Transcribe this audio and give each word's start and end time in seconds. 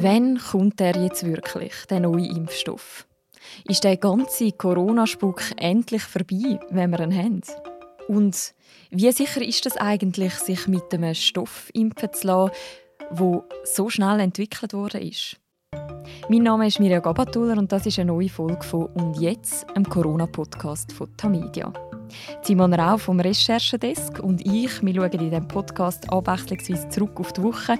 Wann 0.00 0.38
kommt 0.38 0.78
der 0.78 0.94
jetzt 0.94 1.26
wirklich, 1.26 1.72
der 1.90 1.98
neue 1.98 2.28
Impfstoff? 2.28 3.08
Ist 3.64 3.82
der 3.82 3.96
ganze 3.96 4.52
Corona-Spuk 4.52 5.42
endlich 5.56 6.02
vorbei, 6.02 6.60
wenn 6.70 6.90
wir 6.90 7.00
ihn 7.00 7.16
haben? 7.16 7.42
Und 8.06 8.54
wie 8.90 9.10
sicher 9.10 9.42
ist 9.42 9.66
es 9.66 9.76
eigentlich, 9.76 10.34
sich 10.34 10.68
mit 10.68 10.94
einem 10.94 11.14
Stoff 11.14 11.70
impfen 11.74 12.12
zu 12.12 12.28
lassen, 12.28 12.52
der 13.10 13.44
so 13.64 13.90
schnell 13.90 14.20
entwickelt 14.20 14.72
worden 14.72 15.02
ist? 15.02 15.36
Mein 16.28 16.44
Name 16.44 16.68
ist 16.68 16.78
Mirja 16.78 17.00
Gabatuller 17.00 17.58
und 17.58 17.72
das 17.72 17.86
ist 17.86 17.98
eine 17.98 18.12
neue 18.12 18.28
Folge 18.28 18.62
von 18.62 18.86
«Und 18.86 19.20
jetzt?» 19.20 19.68
einem 19.70 19.88
Corona-Podcast 19.88 20.92
von 20.92 21.08
Tamedia. 21.16 21.72
Simon 22.42 22.74
Rau 22.74 22.96
vom 22.96 23.20
Recherchedesk 23.20 24.20
und 24.20 24.44
ich, 24.46 24.82
wir 24.82 24.94
schauen 24.94 25.12
in 25.12 25.18
diesem 25.18 25.48
Podcast 25.48 26.10
abwechslungsweise 26.12 26.88
zurück 26.88 27.18
auf 27.20 27.32
die 27.32 27.42
Woche 27.42 27.78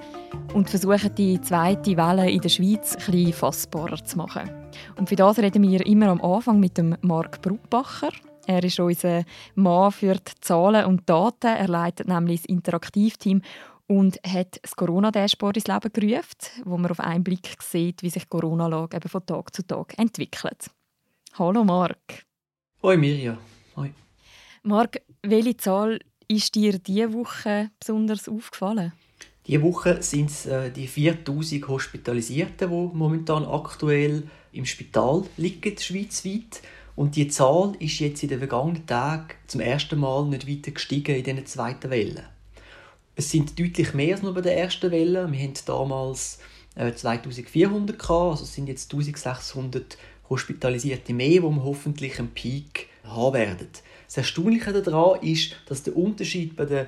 und 0.53 0.69
versuchen, 0.69 1.13
die 1.15 1.39
zweite 1.41 1.97
Welle 1.97 2.29
in 2.29 2.41
der 2.41 2.49
Schweiz 2.49 2.95
bisschen 2.95 3.33
fassbarer 3.33 4.03
zu 4.03 4.17
machen. 4.17 4.49
Und 4.97 5.09
für 5.09 5.15
das 5.15 5.39
reden 5.39 5.63
wir 5.63 5.85
immer 5.85 6.07
am 6.07 6.21
Anfang 6.21 6.59
mit 6.59 6.77
dem 6.77 6.95
Marc 7.01 7.41
Brutbacher. 7.41 8.11
Er 8.47 8.63
ist 8.63 8.79
unser 8.79 9.23
Mann 9.55 9.91
für 9.91 10.15
die 10.15 10.31
Zahlen 10.41 10.85
und 10.85 11.07
Daten. 11.09 11.47
Er 11.47 11.67
leitet 11.67 12.07
nämlich 12.07 12.41
das 12.41 12.49
Interaktivteam 12.49 13.41
und 13.87 14.19
hat 14.25 14.59
das 14.61 14.75
Corona-Dashboard 14.75 15.57
ins 15.57 15.67
Leben 15.67 15.91
gerufen, 15.91 16.63
wo 16.65 16.77
man 16.77 16.91
auf 16.91 16.99
einen 16.99 17.23
Blick 17.23 17.57
sieht, 17.61 18.03
wie 18.03 18.09
sich 18.09 18.23
die 18.23 18.29
Corona-Lage 18.29 19.07
von 19.09 19.25
Tag 19.25 19.55
zu 19.55 19.65
Tag 19.65 19.97
entwickelt. 19.97 20.69
Hallo 21.37 21.63
Marc. 21.63 22.25
Hoi 22.81 22.97
Mirja. 22.97 23.37
Hoi. 23.75 23.91
Marc, 24.63 25.01
welche 25.23 25.57
Zahl 25.57 25.99
ist 26.27 26.55
dir 26.55 26.79
diese 26.79 27.13
Woche 27.13 27.71
besonders 27.79 28.27
aufgefallen? 28.27 28.93
Diese 29.47 29.61
Woche 29.63 30.01
sind 30.03 30.29
es 30.29 30.45
äh, 30.45 30.69
die 30.69 30.87
4000 30.87 31.67
Hospitalisierten, 31.67 32.69
die 32.69 32.97
momentan 32.97 33.45
aktuell 33.45 34.23
im 34.51 34.65
Spital 34.65 35.23
liegen, 35.37 35.77
schweizweit. 35.77 36.61
Und 36.95 37.15
die 37.15 37.29
Zahl 37.29 37.73
ist 37.79 37.99
jetzt 37.99 38.21
in 38.23 38.29
den 38.29 38.39
vergangenen 38.39 38.85
Tagen 38.85 39.33
zum 39.47 39.61
ersten 39.61 39.99
Mal 39.99 40.25
nicht 40.25 40.47
weiter 40.47 40.71
gestiegen 40.71 41.15
in 41.15 41.23
dieser 41.23 41.45
zweiten 41.45 41.89
Welle. 41.89 42.25
Es 43.15 43.31
sind 43.31 43.57
deutlich 43.57 43.93
mehr 43.93 44.15
als 44.15 44.23
nur 44.23 44.33
bei 44.33 44.41
der 44.41 44.57
ersten 44.57 44.91
Welle. 44.91 45.31
Wir 45.31 45.39
hatten 45.41 45.65
damals 45.65 46.39
äh, 46.75 46.93
2400 46.93 47.97
gehabt, 47.97 48.31
also 48.31 48.43
es 48.43 48.53
sind 48.53 48.67
jetzt 48.67 48.91
1600 48.91 49.97
Hospitalisierte 50.29 51.13
mehr, 51.13 51.41
wo 51.41 51.49
wir 51.49 51.63
hoffentlich 51.63 52.19
einen 52.19 52.31
Peak 52.31 52.87
haben 53.03 53.33
werden. 53.33 53.69
Das 54.09 54.17
Erstaunliche 54.17 54.73
daran 54.73 55.21
ist, 55.21 55.55
dass 55.67 55.83
der 55.83 55.95
Unterschied 55.95 56.55
bei 56.55 56.65
den 56.65 56.87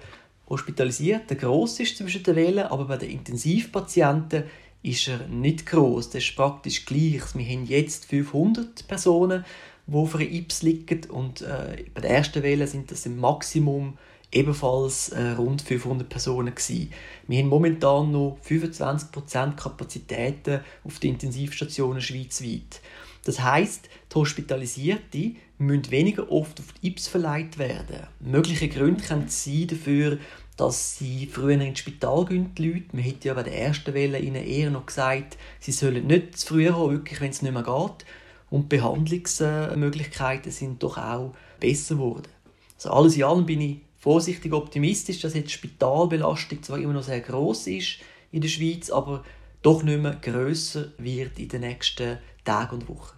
Hospitalisierten 0.50 1.38
groß 1.38 1.82
ist 1.82 1.98
zwischen 1.98 2.24
den 2.24 2.36
Wellen, 2.36 2.66
aber 2.66 2.86
bei 2.86 2.98
den 2.98 3.12
Intensivpatienten 3.12 4.46
ist 4.82 5.08
er 5.08 5.28
nicht 5.28 5.68
groß. 5.68 6.10
Das 6.10 6.24
ist 6.24 6.36
praktisch 6.36 6.84
gleich. 6.84 7.22
Wir 7.36 7.46
haben 7.46 7.66
jetzt 7.68 8.06
500 8.06 8.88
Personen, 8.88 9.46
die 9.86 9.96
einer 9.96 10.20
IPS 10.20 10.64
liegen 10.64 11.12
und 11.12 11.42
äh, 11.42 11.86
bei 11.94 12.02
der 12.02 12.10
ersten 12.10 12.42
Welle 12.42 12.66
sind 12.66 12.90
das 12.90 13.06
im 13.06 13.20
Maximum 13.20 14.00
ebenfalls 14.32 15.10
äh, 15.10 15.32
rund 15.34 15.62
500 15.62 16.10
Personen 16.10 16.56
gewesen. 16.56 16.92
Wir 17.28 17.38
haben 17.38 17.50
momentan 17.50 18.12
noch 18.12 18.40
25% 18.44 19.56
Kapazitäten 19.58 20.62
auf 20.84 20.98
den 20.98 21.12
Intensivstationen 21.12 22.02
schweizweit. 22.02 22.82
Das 23.24 23.40
heißt, 23.42 23.90
die 24.12 24.16
Hospitalisierten 24.16 25.38
müssen 25.58 25.92
weniger 25.92 26.32
oft 26.32 26.60
auf 26.60 26.74
die 26.74 26.88
IPS 26.88 27.08
verleiht 27.08 27.58
werden. 27.60 28.08
Mögliche 28.20 28.68
Gründe 28.68 29.04
können 29.04 29.30
sein 29.30 29.68
dafür, 29.68 30.18
dass 30.58 30.98
sie 30.98 31.28
früher 31.28 31.60
ins 31.62 31.80
Spital 31.80 32.26
gehen, 32.26 32.54
die 32.56 32.68
Leute. 32.68 32.86
Man 32.94 33.04
hätte 33.04 33.30
ja 33.30 33.34
bei 33.34 33.44
der 33.44 33.58
ersten 33.58 33.94
Welle 33.94 34.20
ihnen 34.20 34.44
eher 34.44 34.70
noch 34.70 34.86
gesagt, 34.86 35.38
sie 35.60 35.72
sollen 35.72 36.08
nicht 36.08 36.38
zu 36.38 36.48
früh 36.48 36.70
kommen, 36.70 36.92
wirklich, 36.92 37.22
wenn 37.22 37.30
es 37.30 37.42
nicht 37.42 37.54
mehr 37.54 37.64
geht. 37.64 38.06
Und 38.50 38.72
die 38.72 38.78
Behandlungsmöglichkeiten 38.78 40.52
sind 40.52 40.84
doch 40.84 40.98
auch 40.98 41.34
besser 41.60 41.96
geworden. 41.96 42.28
Also 42.76 42.92
alles 42.92 43.16
in 43.16 43.24
allem 43.24 43.46
bin 43.46 43.62
ich 43.62 43.78
vorsichtig 43.98 44.52
optimistisch, 44.52 45.22
dass 45.22 45.36
jetzt 45.36 45.50
die 45.50 45.54
Spitalbelastung 45.54 46.62
zwar 46.64 46.80
immer 46.80 46.94
noch 46.94 47.04
sehr 47.04 47.22
groß 47.22 47.68
ist 47.68 48.00
in 48.32 48.42
der 48.42 48.50
Schweiz, 48.50 48.90
aber 48.90 49.24
doch 49.62 49.84
nicht 49.84 50.02
mehr 50.02 50.18
grösser 50.22 50.92
wird 50.98 51.40
in 51.40 51.50
den 51.50 51.62
nächsten 51.62 52.18
Tagen 52.44 52.76
und 52.76 52.90
Wochen. 52.90 53.18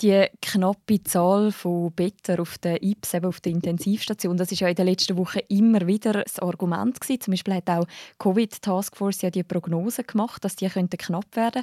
Die 0.00 0.26
knappe 0.40 1.02
Zahl 1.04 1.52
von 1.52 1.92
Betten 1.92 2.40
auf 2.40 2.58
der 2.58 2.82
IPS, 2.82 3.14
eben 3.14 3.26
auf 3.26 3.40
der 3.40 3.52
Intensivstation, 3.52 4.36
das 4.36 4.50
ist 4.50 4.58
ja 4.58 4.66
in 4.66 4.74
den 4.74 4.86
letzten 4.86 5.16
Wochen 5.16 5.38
immer 5.48 5.86
wieder 5.86 6.24
das 6.24 6.40
Argument 6.40 7.00
gewesen. 7.00 7.20
Zum 7.20 7.32
Beispiel 7.32 7.54
hat 7.54 7.70
auch 7.70 7.84
die 7.84 8.18
Covid 8.18 8.62
Taskforce 8.62 9.22
ja 9.22 9.30
die 9.30 9.44
Prognose 9.44 10.02
gemacht, 10.02 10.44
dass 10.44 10.56
die 10.56 10.68
könnten 10.68 10.96
knapp 10.96 11.36
werden. 11.36 11.62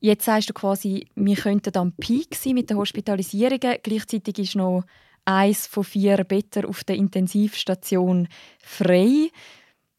Jetzt 0.00 0.26
sagst 0.26 0.50
du 0.50 0.52
quasi, 0.52 1.06
wir 1.14 1.36
könnten 1.36 1.74
am 1.78 1.92
Peak 1.92 2.34
sein 2.34 2.54
mit 2.54 2.68
den 2.68 2.76
Hospitalisierungen. 2.76 3.78
Gleichzeitig 3.82 4.38
ist 4.38 4.56
noch 4.56 4.84
eins 5.24 5.66
von 5.66 5.84
vier 5.84 6.24
Betten 6.24 6.66
auf 6.66 6.84
der 6.84 6.96
Intensivstation 6.96 8.28
frei. 8.58 9.30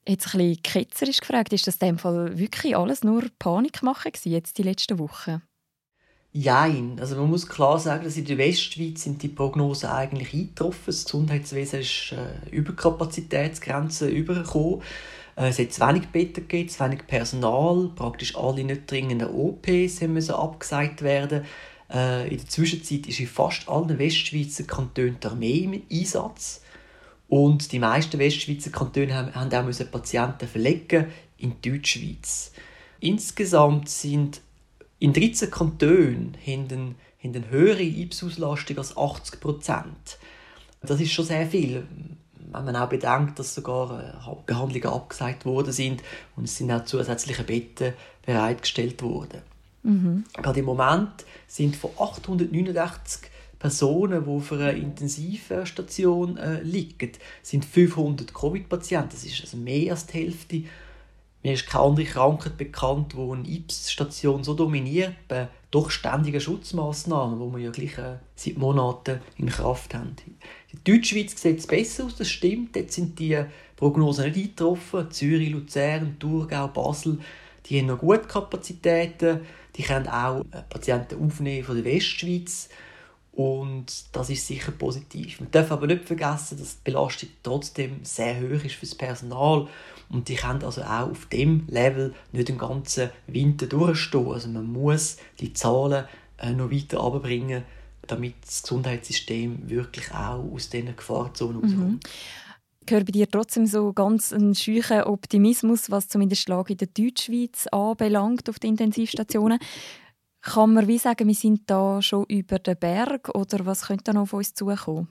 Jetzt 0.08 0.34
ein 0.34 0.40
bisschen 0.40 0.64
ketzerisch 0.64 1.20
gefragt, 1.20 1.54
ist 1.54 1.66
das 1.66 1.76
in 1.76 1.88
dem 1.88 1.98
Fall 1.98 2.38
wirklich 2.38 2.76
alles 2.76 3.04
nur 3.04 3.24
Panikmachen 3.40 4.12
gewesen, 4.12 4.32
jetzt 4.32 4.58
die 4.58 4.64
letzten 4.64 5.00
Wochen? 5.00 5.42
Jein. 6.36 6.98
Also 7.00 7.16
man 7.16 7.30
muss 7.30 7.48
klar 7.48 7.80
sagen, 7.80 8.04
dass 8.04 8.18
in 8.18 8.26
der 8.26 8.40
Westschweiz 8.40 9.04
sind 9.04 9.22
die 9.22 9.28
Prognosen 9.28 9.90
eigentlich 9.90 10.34
eingetroffen. 10.34 10.88
Das 10.88 11.06
Gesundheitswesen 11.06 11.82
ist 11.82 12.12
äh, 12.12 12.50
über 12.50 12.74
Kapazitätsgrenzen 12.74 14.10
übergekommen. 14.10 14.82
Äh, 15.36 15.50
es 15.50 15.60
hat 15.60 15.72
zu 15.72 15.82
wenig 15.82 16.08
Betten 16.08 16.48
gegeben, 16.48 16.70
zu 16.70 16.84
wenig 16.84 17.06
Personal. 17.06 17.92
Praktisch 17.96 18.36
alle 18.36 18.64
nicht 18.64 18.90
dringenden 18.90 19.30
OPs 19.30 20.02
müssen 20.02 20.34
abgesagt 20.34 21.04
werden. 21.04 21.46
Äh, 21.94 22.30
in 22.30 22.38
der 22.38 22.48
Zwischenzeit 22.48 23.06
ist 23.06 23.20
in 23.20 23.28
fast 23.28 23.70
allen 23.70 24.00
Westschweizer 24.00 24.64
Kantonen 24.64 25.20
die 25.22 25.28
Armee 25.28 25.58
im 25.60 25.84
Einsatz. 25.92 26.63
Und 27.34 27.72
die 27.72 27.80
meisten 27.80 28.20
Westschweizer 28.20 28.70
Kantone 28.70 29.16
haben, 29.16 29.34
haben 29.34 29.52
auch 29.52 29.66
müssen 29.66 29.90
Patienten 29.90 30.48
verlegen 30.48 31.08
in 31.40 31.60
die 31.64 31.72
Deutschschweiz. 31.72 32.52
Insgesamt 33.00 33.90
sind 33.90 34.40
in 35.00 35.14
13 35.14 35.50
Kantonen 35.50 36.38
haben 36.46 36.96
eine 37.24 37.50
höhere 37.50 37.82
IPS-Auslastung 37.82 38.78
als 38.78 38.96
80 38.96 39.40
Prozent. 39.40 40.20
Das 40.84 41.02
ist 41.02 41.12
schon 41.12 41.26
sehr 41.26 41.48
viel, 41.48 41.88
wenn 42.52 42.66
man 42.66 42.76
auch 42.76 42.90
bedenkt, 42.90 43.40
dass 43.40 43.56
sogar 43.56 44.00
äh, 44.00 44.36
Behandlungen 44.46 44.96
abgesagt 44.96 45.44
worden 45.44 45.74
sind 45.74 46.04
und 46.36 46.44
es 46.44 46.56
sind 46.56 46.72
auch 46.72 46.86
zusätzliche 46.86 47.46
Betten 47.46 47.94
bereitgestellt 48.24 49.02
worden. 49.02 49.42
Mhm. 49.82 50.26
Gerade 50.34 50.60
im 50.60 50.66
Moment 50.68 51.26
sind 51.48 51.78
von 51.78 51.90
889 51.98 53.33
Personen, 53.64 54.26
die 54.26 54.30
auf 54.30 54.52
einer 54.52 54.74
Intensivstation 54.74 56.36
äh, 56.36 56.62
liegen, 56.64 57.14
sind 57.42 57.64
500 57.64 58.34
Covid-Patienten. 58.34 59.12
Das 59.12 59.24
ist 59.24 59.40
also 59.40 59.56
mehr 59.56 59.94
als 59.94 60.06
die 60.06 60.18
Hälfte. 60.18 60.64
Mir 61.44 61.54
ist 61.54 61.68
keine 61.68 61.86
andere 61.86 62.06
Krankheit 62.06 62.58
bekannt, 62.58 63.16
wo 63.16 63.34
eine 63.34 63.48
IPS-Station 63.48 64.44
so 64.44 64.54
dominiert, 64.54 65.14
bei 65.30 65.48
doch 65.72 65.92
ständigen 65.92 66.42
Schutzmaßnahmen, 66.42 67.40
die 67.40 67.56
wir 67.56 67.64
ja 67.64 67.72
gleich 67.72 67.98
äh, 67.98 68.18
seit 68.36 68.58
Monaten 68.58 69.22
in 69.38 69.48
Kraft 69.48 69.96
haben. 69.96 70.18
In 70.74 70.80
Deutschschweiz 70.84 71.42
sieht 71.42 71.60
es 71.60 71.68
besser 71.68 72.04
aus, 72.04 72.18
das 72.18 72.28
stimmt. 72.28 72.76
Dort 72.76 72.92
sind 72.92 73.18
die 73.18 73.46
Prognosen 73.78 74.26
nicht 74.26 74.38
eingetroffen. 74.38 75.10
Zürich, 75.10 75.52
Luzern, 75.52 76.18
Thurgau, 76.20 76.68
Basel, 76.68 77.18
die 77.66 77.80
haben 77.80 77.88
noch 77.88 78.00
gute 78.00 78.28
Kapazitäten. 78.28 79.40
Die 79.78 79.84
können 79.84 80.10
auch 80.10 80.42
äh, 80.52 80.64
Patienten 80.70 81.26
aufnehmen 81.26 81.64
von 81.64 81.82
der 81.82 81.86
Westschweiz. 81.86 82.68
Und 83.36 83.86
das 84.12 84.30
ist 84.30 84.46
sicher 84.46 84.72
positiv. 84.72 85.40
Man 85.40 85.50
darf 85.50 85.72
aber 85.72 85.88
nicht 85.88 86.06
vergessen, 86.06 86.60
dass 86.60 86.78
die 86.78 86.92
Belastung 86.92 87.30
trotzdem 87.42 88.00
sehr 88.04 88.40
hoch 88.40 88.64
ist 88.64 88.76
für 88.76 88.86
das 88.86 88.96
Personal. 88.96 89.68
Und 90.10 90.30
die 90.30 90.36
können 90.36 90.64
also 90.64 90.84
auch 90.84 91.10
auf 91.10 91.26
dem 91.26 91.66
Level 91.68 92.14
nicht 92.32 92.50
den 92.50 92.60
ganzen 92.60 93.10
Winter 93.26 93.66
durchstehen. 93.66 94.28
Also 94.28 94.50
man 94.50 94.72
muss 94.72 95.18
die 95.40 95.52
Zahlen 95.54 96.06
äh, 96.38 96.52
noch 96.52 96.70
weiter 96.70 97.02
abbringen, 97.02 97.64
damit 98.06 98.36
das 98.46 98.62
Gesundheitssystem 98.62 99.68
wirklich 99.68 100.12
auch 100.12 100.44
aus 100.54 100.70
diesen 100.70 100.96
Gefahrzonen 100.96 101.58
mhm. 101.58 101.64
rauskommt. 101.64 102.10
Ich 102.86 102.92
höre 102.92 103.06
bei 103.06 103.14
dir 103.14 103.30
trotzdem 103.30 103.66
so 103.66 103.94
ganz 103.94 104.34
einen 104.34 104.54
scheuchen 104.54 105.04
Optimismus, 105.04 105.90
was 105.90 106.10
zumindest 106.10 106.50
Lage 106.50 106.74
in 106.74 106.78
der 106.78 106.90
Deutschschweiz 106.90 107.66
anbelangt 107.72 108.50
auf 108.50 108.60
den 108.60 108.72
Intensivstationen. 108.72 109.58
Kann 110.44 110.74
man 110.74 110.90
wie 110.90 110.98
sagen, 110.98 111.28
wir 111.28 111.36
sind 111.36 111.62
da 111.68 112.02
schon 112.02 112.26
über 112.26 112.60
den 112.60 112.78
Berg 112.78 113.30
oder 113.34 113.66
was 113.66 113.88
könnte 113.88 114.14
noch 114.14 114.24
auf 114.24 114.34
uns 114.34 114.54
zukommen? 114.54 115.08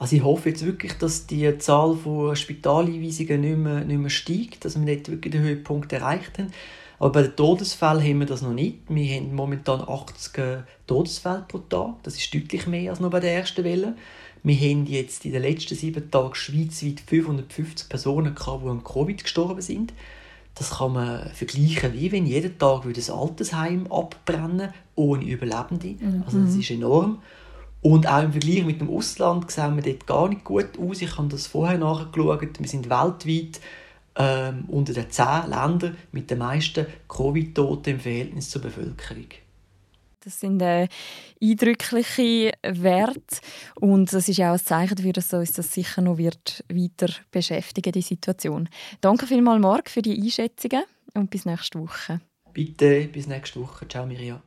Also 0.00 0.16
ich 0.16 0.24
hoffe 0.24 0.48
jetzt 0.48 0.66
wirklich, 0.66 0.94
dass 0.94 1.28
die 1.28 1.56
Zahl 1.58 1.94
von 1.94 2.34
Spitaleinweisungen 2.34 3.40
nicht 3.40 3.56
mehr, 3.56 3.84
nicht 3.84 3.98
mehr 3.98 4.10
steigt, 4.10 4.64
dass 4.64 4.78
wir 4.78 4.96
dort 4.96 5.08
wirklich 5.08 5.32
den 5.32 5.42
Höhepunkt 5.42 5.92
erreicht 5.92 6.38
haben. 6.38 6.52
Aber 6.98 7.10
bei 7.10 7.22
den 7.22 7.36
Todesfällen 7.36 8.02
haben 8.02 8.18
wir 8.18 8.26
das 8.26 8.42
noch 8.42 8.52
nicht. 8.52 8.80
Wir 8.88 9.16
haben 9.16 9.34
momentan 9.34 9.82
80 9.82 10.64
Todesfälle 10.86 11.44
pro 11.46 11.58
Tag. 11.58 12.02
Das 12.02 12.16
ist 12.16 12.34
deutlich 12.34 12.66
mehr 12.66 12.90
als 12.90 12.98
noch 12.98 13.10
bei 13.10 13.20
der 13.20 13.34
ersten 13.36 13.62
Welle. 13.62 13.94
Wir 14.42 14.56
haben 14.56 14.84
jetzt 14.86 15.24
in 15.24 15.32
den 15.32 15.42
letzten 15.42 15.76
sieben 15.76 16.10
Tagen 16.10 16.34
schweizweit 16.34 17.00
550 17.06 17.88
Personen 17.88 18.34
gehabt, 18.34 18.64
die 18.64 18.68
an 18.68 18.82
Covid 18.82 19.22
gestorben 19.22 19.62
sind. 19.62 19.92
Das 20.54 20.70
kann 20.70 20.92
man 20.92 21.30
vergleichen, 21.30 21.92
wie 21.94 22.12
wenn 22.12 22.26
jeden 22.26 22.58
Tag 22.58 22.84
ein 22.84 22.94
Altersheim 23.12 23.86
abbrennen 23.90 24.74
ohne 24.94 25.24
Überlebende. 25.24 25.96
Mhm. 26.04 26.22
Also 26.26 26.40
das 26.40 26.54
ist 26.54 26.70
enorm. 26.70 27.22
Und 27.82 28.06
auch 28.06 28.22
im 28.22 28.32
Vergleich 28.32 28.64
mit 28.64 28.80
dem 28.80 28.90
Ausland 28.90 29.50
sehen 29.50 29.76
wir 29.76 29.82
dort 29.82 30.06
gar 30.06 30.28
nicht 30.28 30.44
gut 30.44 30.78
aus. 30.78 31.00
Ich 31.00 31.16
habe 31.16 31.28
das 31.28 31.46
vorher 31.46 31.78
nachgeschaut. 31.78 32.58
Wir 32.58 32.68
sind 32.68 32.90
weltweit 32.90 33.60
ähm, 34.16 34.64
unter 34.68 34.92
den 34.92 35.10
zehn 35.10 35.48
Ländern 35.48 35.96
mit 36.12 36.30
den 36.30 36.38
meisten 36.38 36.86
Covid-Toten 37.08 37.94
im 37.94 38.00
Verhältnis 38.00 38.50
zur 38.50 38.60
Bevölkerung. 38.60 39.28
Das 40.22 40.40
sind 40.40 40.60
äh, 40.60 40.88
eindrückliche 41.42 42.52
Werte 42.62 43.38
und 43.80 44.12
das 44.12 44.28
ist 44.28 44.40
auch 44.40 44.52
ein 44.52 44.58
Zeichen 44.58 44.96
dafür, 44.96 45.12
dass 45.12 45.32
uns 45.32 45.52
das 45.52 45.72
sicher 45.72 46.02
noch 46.02 46.18
wird 46.18 46.64
weiter 46.68 47.12
beschäftigen 47.30 47.92
die 47.92 48.02
Situation. 48.02 48.68
Danke 49.00 49.26
vielmals, 49.26 49.60
Marc, 49.60 49.90
für 49.90 50.02
die 50.02 50.20
Einschätzungen 50.20 50.84
und 51.14 51.30
bis 51.30 51.46
nächste 51.46 51.80
Woche. 51.80 52.20
Bitte, 52.52 53.08
bis 53.12 53.26
nächste 53.26 53.60
Woche. 53.60 53.88
Ciao, 53.88 54.06
Mirja. 54.06 54.42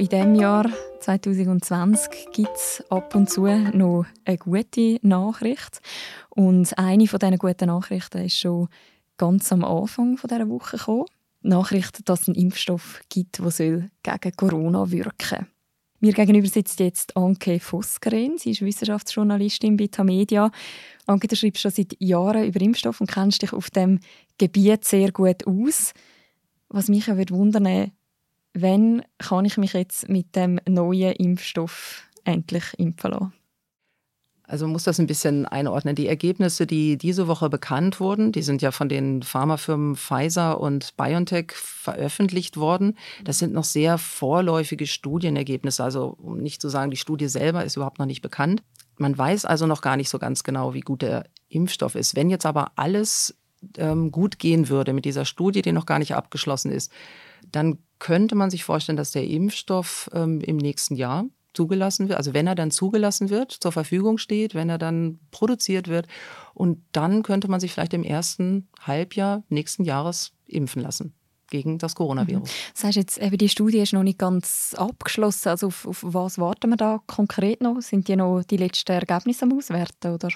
In 0.00 0.08
diesem 0.08 0.34
Jahr 0.34 0.66
2020 1.00 2.32
gibt 2.32 2.56
es 2.56 2.82
ab 2.88 3.14
und 3.14 3.28
zu 3.28 3.42
noch 3.42 4.06
eine 4.24 4.38
gute 4.38 4.98
Nachricht. 5.02 5.82
Und 6.30 6.76
eine 6.78 7.06
von 7.06 7.18
diesen 7.18 7.36
guten 7.36 7.66
Nachrichten 7.66 8.24
ist 8.24 8.38
schon 8.38 8.68
ganz 9.18 9.52
am 9.52 9.62
Anfang 9.62 10.16
dieser 10.16 10.48
Woche 10.48 10.78
gekommen. 10.78 11.04
Die 11.42 11.48
Nachricht, 11.48 12.08
dass 12.08 12.22
es 12.22 12.28
einen 12.28 12.36
Impfstoff 12.36 13.02
gibt, 13.10 13.40
der 13.40 14.18
gegen 14.18 14.36
Corona 14.36 14.90
wirken 14.90 15.12
soll. 15.20 15.46
Mir 16.00 16.14
gegenüber 16.14 16.48
sitzt 16.48 16.80
jetzt 16.80 17.14
Anke 17.14 17.60
Voskeren. 17.60 18.38
Sie 18.38 18.52
ist 18.52 18.62
Wissenschaftsjournalistin 18.62 19.76
bei 19.76 19.88
Tamedia. 19.88 20.50
Anke, 21.04 21.28
du 21.28 21.36
schreibst 21.36 21.60
schon 21.60 21.72
seit 21.72 22.00
Jahren 22.00 22.46
über 22.46 22.62
Impfstoff 22.62 23.02
und 23.02 23.12
kennst 23.12 23.42
dich 23.42 23.52
auf 23.52 23.68
dem 23.68 24.00
Gebiet 24.38 24.86
sehr 24.86 25.12
gut 25.12 25.46
aus. 25.46 25.92
Was 26.70 26.88
mich 26.88 27.06
ja 27.06 27.18
wundern 27.30 27.92
wann 28.54 29.02
kann 29.18 29.44
ich 29.44 29.56
mich 29.56 29.72
jetzt 29.72 30.08
mit 30.08 30.34
dem 30.36 30.60
neuen 30.68 31.12
Impfstoff 31.12 32.02
endlich 32.24 32.64
impfen 32.78 33.10
lassen? 33.12 33.32
Also 34.50 34.64
man 34.64 34.72
muss 34.72 34.82
das 34.82 34.98
ein 34.98 35.06
bisschen 35.06 35.46
einordnen. 35.46 35.94
Die 35.94 36.08
Ergebnisse, 36.08 36.66
die 36.66 36.98
diese 36.98 37.28
Woche 37.28 37.48
bekannt 37.48 38.00
wurden, 38.00 38.32
die 38.32 38.42
sind 38.42 38.62
ja 38.62 38.72
von 38.72 38.88
den 38.88 39.22
Pharmafirmen 39.22 39.94
Pfizer 39.94 40.60
und 40.60 40.96
BioNTech 40.96 41.52
veröffentlicht 41.52 42.56
worden. 42.56 42.98
Das 43.22 43.38
sind 43.38 43.52
noch 43.52 43.62
sehr 43.62 43.96
vorläufige 43.96 44.88
Studienergebnisse. 44.88 45.84
Also 45.84 46.16
um 46.20 46.38
nicht 46.38 46.60
zu 46.60 46.68
sagen, 46.68 46.90
die 46.90 46.96
Studie 46.96 47.28
selber 47.28 47.64
ist 47.64 47.76
überhaupt 47.76 48.00
noch 48.00 48.06
nicht 48.06 48.22
bekannt. 48.22 48.64
Man 48.98 49.16
weiß 49.16 49.44
also 49.44 49.68
noch 49.68 49.82
gar 49.82 49.96
nicht 49.96 50.08
so 50.08 50.18
ganz 50.18 50.42
genau, 50.42 50.74
wie 50.74 50.80
gut 50.80 51.02
der 51.02 51.26
Impfstoff 51.48 51.94
ist. 51.94 52.16
Wenn 52.16 52.28
jetzt 52.28 52.44
aber 52.44 52.72
alles 52.74 53.38
ähm, 53.76 54.10
gut 54.10 54.40
gehen 54.40 54.68
würde 54.68 54.92
mit 54.92 55.04
dieser 55.04 55.26
Studie, 55.26 55.62
die 55.62 55.70
noch 55.70 55.86
gar 55.86 56.00
nicht 56.00 56.16
abgeschlossen 56.16 56.72
ist, 56.72 56.90
dann 57.52 57.78
könnte 58.00 58.34
man 58.34 58.50
sich 58.50 58.64
vorstellen, 58.64 58.96
dass 58.96 59.12
der 59.12 59.28
Impfstoff 59.28 60.10
ähm, 60.12 60.40
im 60.40 60.56
nächsten 60.56 60.96
Jahr 60.96 61.26
zugelassen 61.52 62.08
wird, 62.08 62.18
also 62.18 62.34
wenn 62.34 62.46
er 62.46 62.54
dann 62.54 62.70
zugelassen 62.70 63.30
wird, 63.30 63.52
zur 63.52 63.72
Verfügung 63.72 64.18
steht, 64.18 64.54
wenn 64.54 64.68
er 64.68 64.78
dann 64.78 65.18
produziert 65.30 65.88
wird. 65.88 66.06
Und 66.54 66.82
dann 66.92 67.22
könnte 67.22 67.48
man 67.48 67.60
sich 67.60 67.72
vielleicht 67.72 67.94
im 67.94 68.04
ersten 68.04 68.68
Halbjahr 68.80 69.42
nächsten 69.48 69.84
Jahres 69.84 70.32
impfen 70.46 70.82
lassen 70.82 71.14
gegen 71.50 71.78
das 71.78 71.96
Coronavirus. 71.96 72.48
Mhm. 72.48 72.72
Das 72.74 72.84
heißt 72.84 72.96
jetzt, 72.96 73.18
eben 73.18 73.36
die 73.36 73.48
Studie 73.48 73.78
ist 73.78 73.92
noch 73.92 74.04
nicht 74.04 74.18
ganz 74.18 74.74
abgeschlossen. 74.78 75.48
Also 75.48 75.66
auf, 75.66 75.86
auf 75.86 75.98
was 76.02 76.38
warten 76.38 76.70
wir 76.70 76.76
da 76.76 77.00
konkret 77.06 77.60
noch? 77.60 77.80
Sind 77.80 78.08
die 78.08 78.16
noch 78.16 78.42
die 78.44 78.56
letzten 78.56 78.92
Ergebnisse 78.92 79.44
am 79.44 79.58
Auswerten? 79.58 80.14
Oder? 80.14 80.28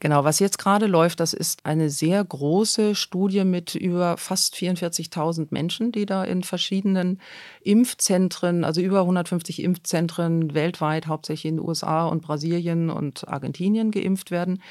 Genau, 0.00 0.24
was 0.24 0.38
jetzt 0.38 0.58
gerade 0.58 0.86
läuft, 0.86 1.20
das 1.20 1.34
ist 1.34 1.66
eine 1.66 1.90
sehr 1.90 2.24
große 2.24 2.94
Studie 2.94 3.44
mit 3.44 3.74
über 3.74 4.16
fast 4.16 4.54
44.000 4.54 5.48
Menschen, 5.50 5.92
die 5.92 6.06
da 6.06 6.24
in 6.24 6.42
verschiedenen 6.42 7.20
Impfzentren, 7.60 8.64
also 8.64 8.80
über 8.80 9.00
150 9.00 9.62
Impfzentren 9.62 10.54
weltweit, 10.54 11.06
hauptsächlich 11.06 11.50
in 11.50 11.56
den 11.58 11.68
USA 11.68 12.06
und 12.06 12.22
Brasilien 12.22 12.88
und 12.88 13.28
Argentinien 13.28 13.90
geimpft 13.90 14.30
werden. 14.30 14.62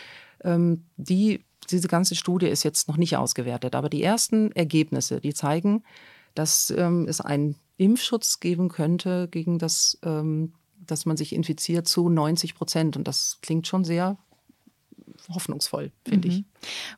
Ähm, 0.43 0.85
die, 0.97 1.45
diese 1.69 1.87
ganze 1.87 2.15
Studie 2.15 2.47
ist 2.47 2.63
jetzt 2.63 2.87
noch 2.87 2.97
nicht 2.97 3.15
ausgewertet, 3.15 3.75
aber 3.75 3.89
die 3.89 4.01
ersten 4.01 4.51
Ergebnisse, 4.53 5.21
die 5.21 5.35
zeigen, 5.35 5.83
dass 6.33 6.73
ähm, 6.75 7.05
es 7.07 7.21
einen 7.21 7.55
Impfschutz 7.77 8.39
geben 8.39 8.69
könnte 8.69 9.27
gegen 9.29 9.59
das, 9.59 9.99
ähm, 10.03 10.53
dass 10.87 11.05
man 11.05 11.17
sich 11.17 11.33
infiziert 11.33 11.87
zu 11.87 12.09
90 12.09 12.55
Prozent. 12.55 12.97
Und 12.97 13.07
das 13.07 13.37
klingt 13.43 13.67
schon 13.67 13.85
sehr 13.85 14.17
hoffnungsvoll, 15.29 15.91
finde 16.07 16.27
mhm. 16.27 16.33
ich. 16.33 16.43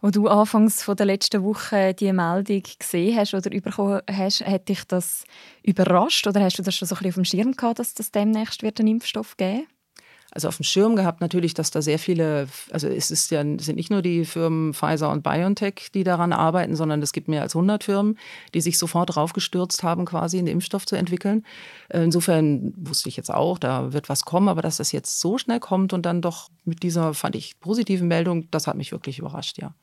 Wo 0.01 0.09
du 0.09 0.27
anfangs 0.27 0.83
von 0.83 0.95
der 0.95 1.05
letzten 1.05 1.43
Woche 1.43 1.93
die 1.93 2.11
Meldung 2.11 2.63
gesehen 2.79 3.17
hast 3.17 3.33
oder 3.33 3.49
bekommen 3.49 4.01
hast, 4.09 4.45
hat 4.45 4.69
dich 4.69 4.83
das 4.85 5.23
überrascht 5.63 6.25
oder 6.27 6.41
hast 6.41 6.57
du 6.57 6.63
das 6.63 6.75
schon 6.75 6.87
so 6.87 6.95
ein 6.95 6.97
bisschen 6.97 7.09
auf 7.09 7.15
dem 7.15 7.25
Schirm 7.25 7.51
gehabt, 7.55 7.79
dass 7.79 7.93
das 7.93 8.11
demnächst 8.11 8.63
wird 8.63 8.79
einen 8.79 8.89
Impfstoff 8.89 9.37
geben 9.37 9.59
wird? 9.59 9.67
Also 10.33 10.47
auf 10.47 10.57
dem 10.57 10.63
Schirm 10.63 10.95
gehabt 10.95 11.19
natürlich, 11.19 11.53
dass 11.53 11.71
da 11.71 11.81
sehr 11.81 11.99
viele, 11.99 12.47
also 12.71 12.87
es 12.87 13.11
ist 13.11 13.31
ja, 13.31 13.41
sind 13.41 13.75
nicht 13.75 13.91
nur 13.91 14.01
die 14.01 14.23
Firmen 14.23 14.73
Pfizer 14.73 15.11
und 15.11 15.23
BioNTech, 15.23 15.89
die 15.93 16.05
daran 16.05 16.31
arbeiten, 16.31 16.75
sondern 16.75 17.01
es 17.01 17.11
gibt 17.11 17.27
mehr 17.27 17.41
als 17.41 17.55
100 17.55 17.83
Firmen, 17.83 18.17
die 18.53 18.61
sich 18.61 18.77
sofort 18.77 19.13
draufgestürzt 19.15 19.83
haben, 19.83 20.05
quasi 20.05 20.37
einen 20.37 20.47
Impfstoff 20.47 20.85
zu 20.85 20.95
entwickeln. 20.95 21.45
Insofern 21.89 22.73
wusste 22.77 23.09
ich 23.09 23.17
jetzt 23.17 23.31
auch, 23.31 23.59
da 23.59 23.91
wird 23.91 24.07
was 24.07 24.23
kommen, 24.23 24.47
aber 24.47 24.61
dass 24.61 24.77
das 24.77 24.93
jetzt 24.93 25.19
so 25.19 25.37
schnell 25.37 25.59
kommt 25.59 25.91
und 25.91 26.05
dann 26.05 26.21
doch 26.21 26.49
mit 26.63 26.81
dieser, 26.81 27.13
fand 27.13 27.35
ich, 27.35 27.59
positiven 27.59 28.07
Meldung, 28.07 28.49
das 28.51 28.67
hat 28.67 28.77
mich 28.77 28.93
wirklich 28.93 29.19
überrascht, 29.19 29.57
ja 29.57 29.73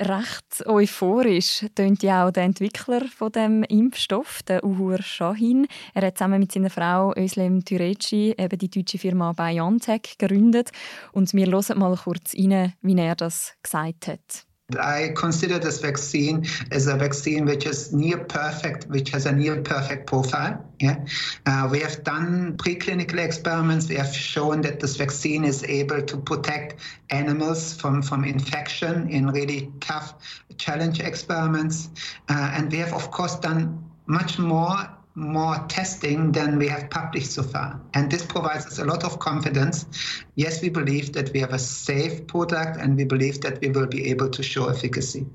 recht 0.00 0.66
euphorisch 0.66 1.64
tönt 1.74 2.02
ja 2.02 2.26
auch 2.26 2.30
der 2.30 2.44
Entwickler 2.44 3.06
von 3.06 3.32
dem 3.32 3.62
Impfstoff, 3.62 4.42
der 4.42 4.64
Uhur 4.64 5.02
Shahin. 5.02 5.66
Er 5.94 6.06
hat 6.06 6.18
zusammen 6.18 6.40
mit 6.40 6.52
seiner 6.52 6.70
Frau 6.70 7.14
Özlem 7.16 7.64
Türeci 7.64 8.34
eben 8.36 8.58
die 8.58 8.70
deutsche 8.70 8.98
Firma 8.98 9.32
BioNTech 9.32 10.16
gegründet 10.18 10.70
und 11.12 11.32
wir 11.32 11.46
hören 11.46 11.78
mal 11.78 11.96
kurz 11.96 12.34
rein, 12.34 12.74
wie 12.82 12.98
er 12.98 13.14
das 13.14 13.54
gesagt 13.62 14.08
hat. 14.08 14.46
I 14.74 15.12
consider 15.14 15.60
this 15.60 15.78
vaccine 15.78 16.44
as 16.72 16.88
a 16.88 16.96
vaccine 16.96 17.44
which 17.44 17.66
is 17.66 17.92
near 17.92 18.18
perfect, 18.18 18.88
which 18.88 19.10
has 19.10 19.24
a 19.24 19.30
near 19.30 19.62
perfect 19.62 20.08
profile. 20.08 20.60
Yeah, 20.80 21.04
uh, 21.46 21.68
we 21.70 21.78
have 21.80 22.02
done 22.02 22.56
preclinical 22.56 23.24
experiments. 23.24 23.88
We 23.88 23.94
have 23.94 24.12
shown 24.12 24.62
that 24.62 24.80
this 24.80 24.96
vaccine 24.96 25.44
is 25.44 25.62
able 25.62 26.02
to 26.02 26.16
protect 26.16 26.80
animals 27.10 27.74
from 27.74 28.02
from 28.02 28.24
infection 28.24 29.08
in 29.08 29.28
really 29.28 29.70
tough 29.78 30.14
challenge 30.58 30.98
experiments, 30.98 31.88
uh, 32.28 32.50
and 32.54 32.70
we 32.72 32.78
have 32.78 32.92
of 32.92 33.12
course 33.12 33.36
done 33.36 33.84
much 34.06 34.36
more 34.36 34.95
more 35.16 35.58
testing 35.68 36.30
than 36.32 36.58
we 36.58 36.68
have 36.68 36.88
published 36.90 37.32
so 37.32 37.42
far. 37.42 37.80
And 37.94 38.10
this 38.10 38.24
provides 38.24 38.66
us 38.66 38.78
a 38.78 38.84
lot 38.84 39.02
of 39.02 39.18
confidence. 39.18 39.86
Yes, 40.34 40.62
we 40.62 40.68
believe 40.68 41.12
that 41.14 41.32
we 41.32 41.40
have 41.40 41.54
a 41.54 41.58
safe 41.58 42.26
product 42.26 42.76
and 42.76 42.96
we 42.96 43.04
believe 43.04 43.40
that 43.40 43.60
we 43.60 43.70
will 43.70 43.86
be 43.86 44.10
able 44.10 44.28
to 44.30 44.42
show 44.42 44.68
efficacy. 44.68 45.26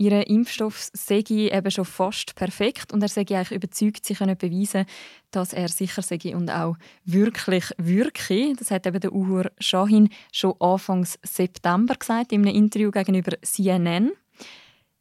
Ihr 0.00 0.28
Impfstoff 0.28 0.90
sei 0.92 1.24
eben 1.28 1.70
schon 1.72 1.84
fast 1.84 2.36
perfekt 2.36 2.92
und 2.92 3.02
er 3.02 3.08
sei 3.08 3.22
eigentlich 3.22 3.50
überzeugt, 3.50 4.06
sie 4.06 4.14
können 4.14 4.38
beweisen, 4.38 4.86
dass 5.32 5.52
er 5.52 5.68
sicher 5.68 6.02
sei 6.02 6.36
und 6.36 6.50
auch 6.50 6.76
wirklich 7.04 7.64
wirke. 7.78 8.54
Das 8.56 8.70
hat 8.70 8.86
eben 8.86 9.00
der 9.00 9.12
Uhur 9.12 9.50
Shahin 9.58 10.08
schon 10.32 10.54
Anfangs 10.60 11.18
September 11.24 11.96
gesagt 11.96 12.32
in 12.32 12.46
einem 12.46 12.54
Interview 12.54 12.92
gegenüber 12.92 13.36
CNN. 13.42 14.12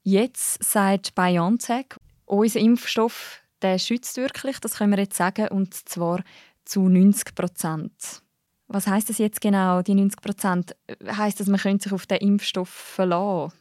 Jetzt 0.01 0.63
sagt 0.63 1.13
BioNTech, 1.13 1.95
unser 2.25 2.59
Impfstoff 2.59 3.43
der 3.61 3.79
schützt 3.79 4.17
wirklich, 4.17 4.59
das 4.59 4.75
können 4.75 4.91
wir 4.91 4.99
jetzt 4.99 5.17
sagen, 5.17 5.47
und 5.49 5.73
zwar 5.73 6.23
zu 6.65 6.87
90 6.87 7.35
Prozent. 7.35 8.21
Was 8.67 8.87
heißt 8.87 9.09
das 9.09 9.17
jetzt 9.17 9.39
genau, 9.41 9.81
die 9.81 9.95
90 9.95 10.21
Prozent? 10.21 10.75
Heißt 11.05 11.39
das, 11.39 11.47
man 11.47 11.59
könnte 11.59 11.83
sich 11.83 11.93
auf 11.93 12.05
den 12.05 12.17
Impfstoff 12.17 12.69
verlassen? 12.69 13.53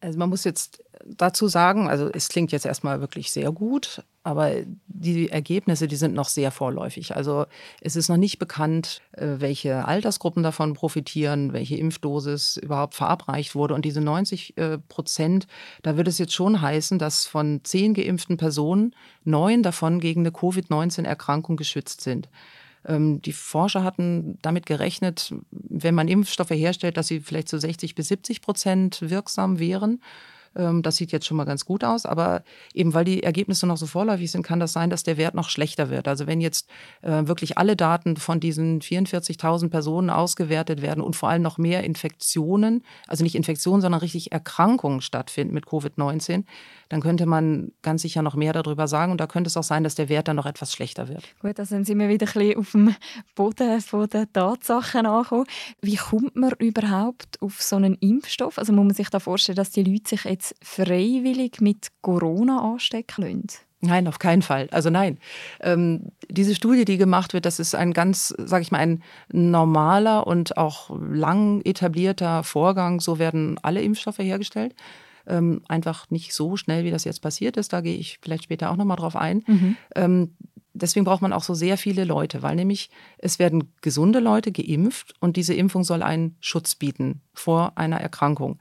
Also 0.00 0.18
man 0.18 0.28
muss 0.28 0.44
jetzt 0.44 0.82
dazu 1.04 1.48
sagen, 1.48 1.88
also 1.88 2.10
es 2.12 2.28
klingt 2.28 2.52
jetzt 2.52 2.66
erstmal 2.66 3.00
wirklich 3.00 3.30
sehr 3.30 3.50
gut, 3.52 4.02
aber 4.22 4.52
die 4.86 5.30
Ergebnisse, 5.30 5.88
die 5.88 5.96
sind 5.96 6.14
noch 6.14 6.28
sehr 6.28 6.50
vorläufig. 6.50 7.16
Also 7.16 7.46
es 7.80 7.96
ist 7.96 8.08
noch 8.08 8.18
nicht 8.18 8.38
bekannt, 8.38 9.00
äh, 9.12 9.36
welche 9.38 9.86
Altersgruppen 9.86 10.42
davon 10.42 10.74
profitieren, 10.74 11.54
welche 11.54 11.76
Impfdosis 11.76 12.58
überhaupt 12.58 12.94
verabreicht 12.94 13.54
wurde. 13.54 13.74
Und 13.74 13.84
diese 13.84 14.02
90 14.02 14.58
äh, 14.58 14.78
Prozent, 14.78 15.46
da 15.82 15.96
wird 15.96 16.06
es 16.06 16.18
jetzt 16.18 16.34
schon 16.34 16.60
heißen, 16.60 16.98
dass 16.98 17.26
von 17.26 17.60
zehn 17.64 17.94
geimpften 17.94 18.36
Personen 18.36 18.94
neun 19.24 19.62
davon 19.62 20.00
gegen 20.00 20.20
eine 20.20 20.32
Covid-19-Erkrankung 20.32 21.56
geschützt 21.56 22.02
sind. 22.02 22.28
Ähm, 22.86 23.22
die 23.22 23.32
Forscher 23.32 23.84
hatten 23.84 24.38
damit 24.42 24.66
gerechnet, 24.66 25.34
wenn 25.50 25.94
man 25.94 26.08
Impfstoffe 26.08 26.50
herstellt, 26.50 26.96
dass 26.98 27.06
sie 27.06 27.20
vielleicht 27.20 27.48
zu 27.48 27.58
60 27.58 27.94
bis 27.94 28.08
70 28.08 28.42
Prozent 28.42 28.98
wirksam 29.00 29.58
wären. 29.58 30.02
Ähm, 30.56 30.82
das 30.82 30.96
sieht 30.96 31.12
jetzt 31.12 31.26
schon 31.26 31.36
mal 31.36 31.44
ganz 31.44 31.64
gut 31.64 31.84
aus, 31.84 32.06
aber 32.06 32.42
eben 32.74 32.94
weil 32.94 33.04
die 33.04 33.22
Ergebnisse 33.22 33.66
noch 33.66 33.76
so 33.76 33.86
vorläufig 33.86 34.30
sind, 34.30 34.42
kann 34.42 34.60
das 34.60 34.72
sein, 34.72 34.90
dass 34.90 35.02
der 35.02 35.16
Wert 35.16 35.34
noch 35.34 35.48
schlechter 35.48 35.90
wird. 35.90 36.08
Also 36.08 36.26
wenn 36.26 36.40
jetzt 36.40 36.68
äh, 37.02 37.26
wirklich 37.26 37.58
alle 37.58 37.76
Daten 37.76 38.16
von 38.16 38.40
diesen 38.40 38.80
44.000 38.80 39.68
Personen 39.68 40.10
ausgewertet 40.10 40.82
werden 40.82 41.02
und 41.02 41.16
vor 41.16 41.28
allem 41.28 41.42
noch 41.42 41.58
mehr 41.58 41.84
Infektionen, 41.84 42.82
also 43.06 43.22
nicht 43.22 43.34
Infektionen, 43.34 43.80
sondern 43.80 44.00
richtig 44.00 44.32
Erkrankungen 44.32 45.00
stattfinden 45.00 45.54
mit 45.54 45.66
Covid-19, 45.66 46.44
dann 46.88 47.00
könnte 47.00 47.24
man 47.24 47.70
ganz 47.82 48.02
sicher 48.02 48.20
noch 48.20 48.34
mehr 48.34 48.52
darüber 48.52 48.88
sagen 48.88 49.12
und 49.12 49.20
da 49.20 49.28
könnte 49.28 49.48
es 49.48 49.56
auch 49.56 49.62
sein, 49.62 49.84
dass 49.84 49.94
der 49.94 50.08
Wert 50.08 50.26
dann 50.26 50.36
noch 50.36 50.46
etwas 50.46 50.72
schlechter 50.72 51.08
wird. 51.08 51.22
Gut, 51.40 51.58
also 51.58 51.82
sind 51.82 51.98
wir 51.98 52.08
wieder 52.08 52.26
ein 52.26 52.32
bisschen 52.32 52.58
auf 52.58 52.72
dem 52.72 52.94
Boden 53.36 53.80
der 54.12 54.32
Tatsachen 54.32 55.06
angekommen. 55.06 55.46
Wie 55.80 55.96
kommt 55.96 56.34
man 56.34 56.52
überhaupt 56.58 57.40
auf 57.40 57.62
so 57.62 57.76
einen 57.76 57.94
Impfstoff? 57.94 58.58
Also 58.58 58.72
muss 58.72 58.84
man 58.84 58.94
sich 58.94 59.08
da 59.08 59.20
vorstellen, 59.20 59.56
dass 59.56 59.70
die 59.70 59.84
Leute 59.84 60.08
sich 60.08 60.26
jetzt 60.40 60.54
freiwillig 60.62 61.60
mit 61.60 61.88
Corona 62.00 62.60
anstecken 62.72 63.24
lassen? 63.24 63.46
Nein, 63.82 64.08
auf 64.08 64.18
keinen 64.18 64.42
Fall. 64.42 64.68
Also 64.72 64.90
nein. 64.90 65.18
Ähm, 65.60 66.12
diese 66.28 66.54
Studie, 66.54 66.84
die 66.84 66.98
gemacht 66.98 67.32
wird, 67.32 67.46
das 67.46 67.58
ist 67.58 67.74
ein 67.74 67.94
ganz, 67.94 68.34
sage 68.38 68.62
ich 68.62 68.70
mal, 68.70 68.78
ein 68.78 69.02
normaler 69.32 70.26
und 70.26 70.58
auch 70.58 70.90
lang 71.00 71.62
etablierter 71.64 72.42
Vorgang. 72.42 73.00
So 73.00 73.18
werden 73.18 73.58
alle 73.62 73.80
Impfstoffe 73.80 74.18
hergestellt. 74.18 74.74
Ähm, 75.26 75.62
einfach 75.68 76.10
nicht 76.10 76.34
so 76.34 76.56
schnell, 76.56 76.84
wie 76.84 76.90
das 76.90 77.04
jetzt 77.04 77.20
passiert 77.20 77.56
ist. 77.56 77.72
Da 77.72 77.80
gehe 77.80 77.96
ich 77.96 78.18
vielleicht 78.20 78.44
später 78.44 78.70
auch 78.70 78.76
nochmal 78.76 78.98
drauf 78.98 79.16
ein. 79.16 79.44
Mhm. 79.46 79.76
Ähm, 79.94 80.34
deswegen 80.74 81.04
braucht 81.04 81.22
man 81.22 81.32
auch 81.32 81.42
so 81.42 81.54
sehr 81.54 81.78
viele 81.78 82.04
Leute, 82.04 82.42
weil 82.42 82.56
nämlich 82.56 82.90
es 83.18 83.38
werden 83.38 83.72
gesunde 83.80 84.20
Leute 84.20 84.52
geimpft 84.52 85.14
und 85.20 85.36
diese 85.36 85.54
Impfung 85.54 85.84
soll 85.84 86.02
einen 86.02 86.36
Schutz 86.40 86.74
bieten 86.74 87.22
vor 87.32 87.72
einer 87.76 88.00
Erkrankung, 88.00 88.58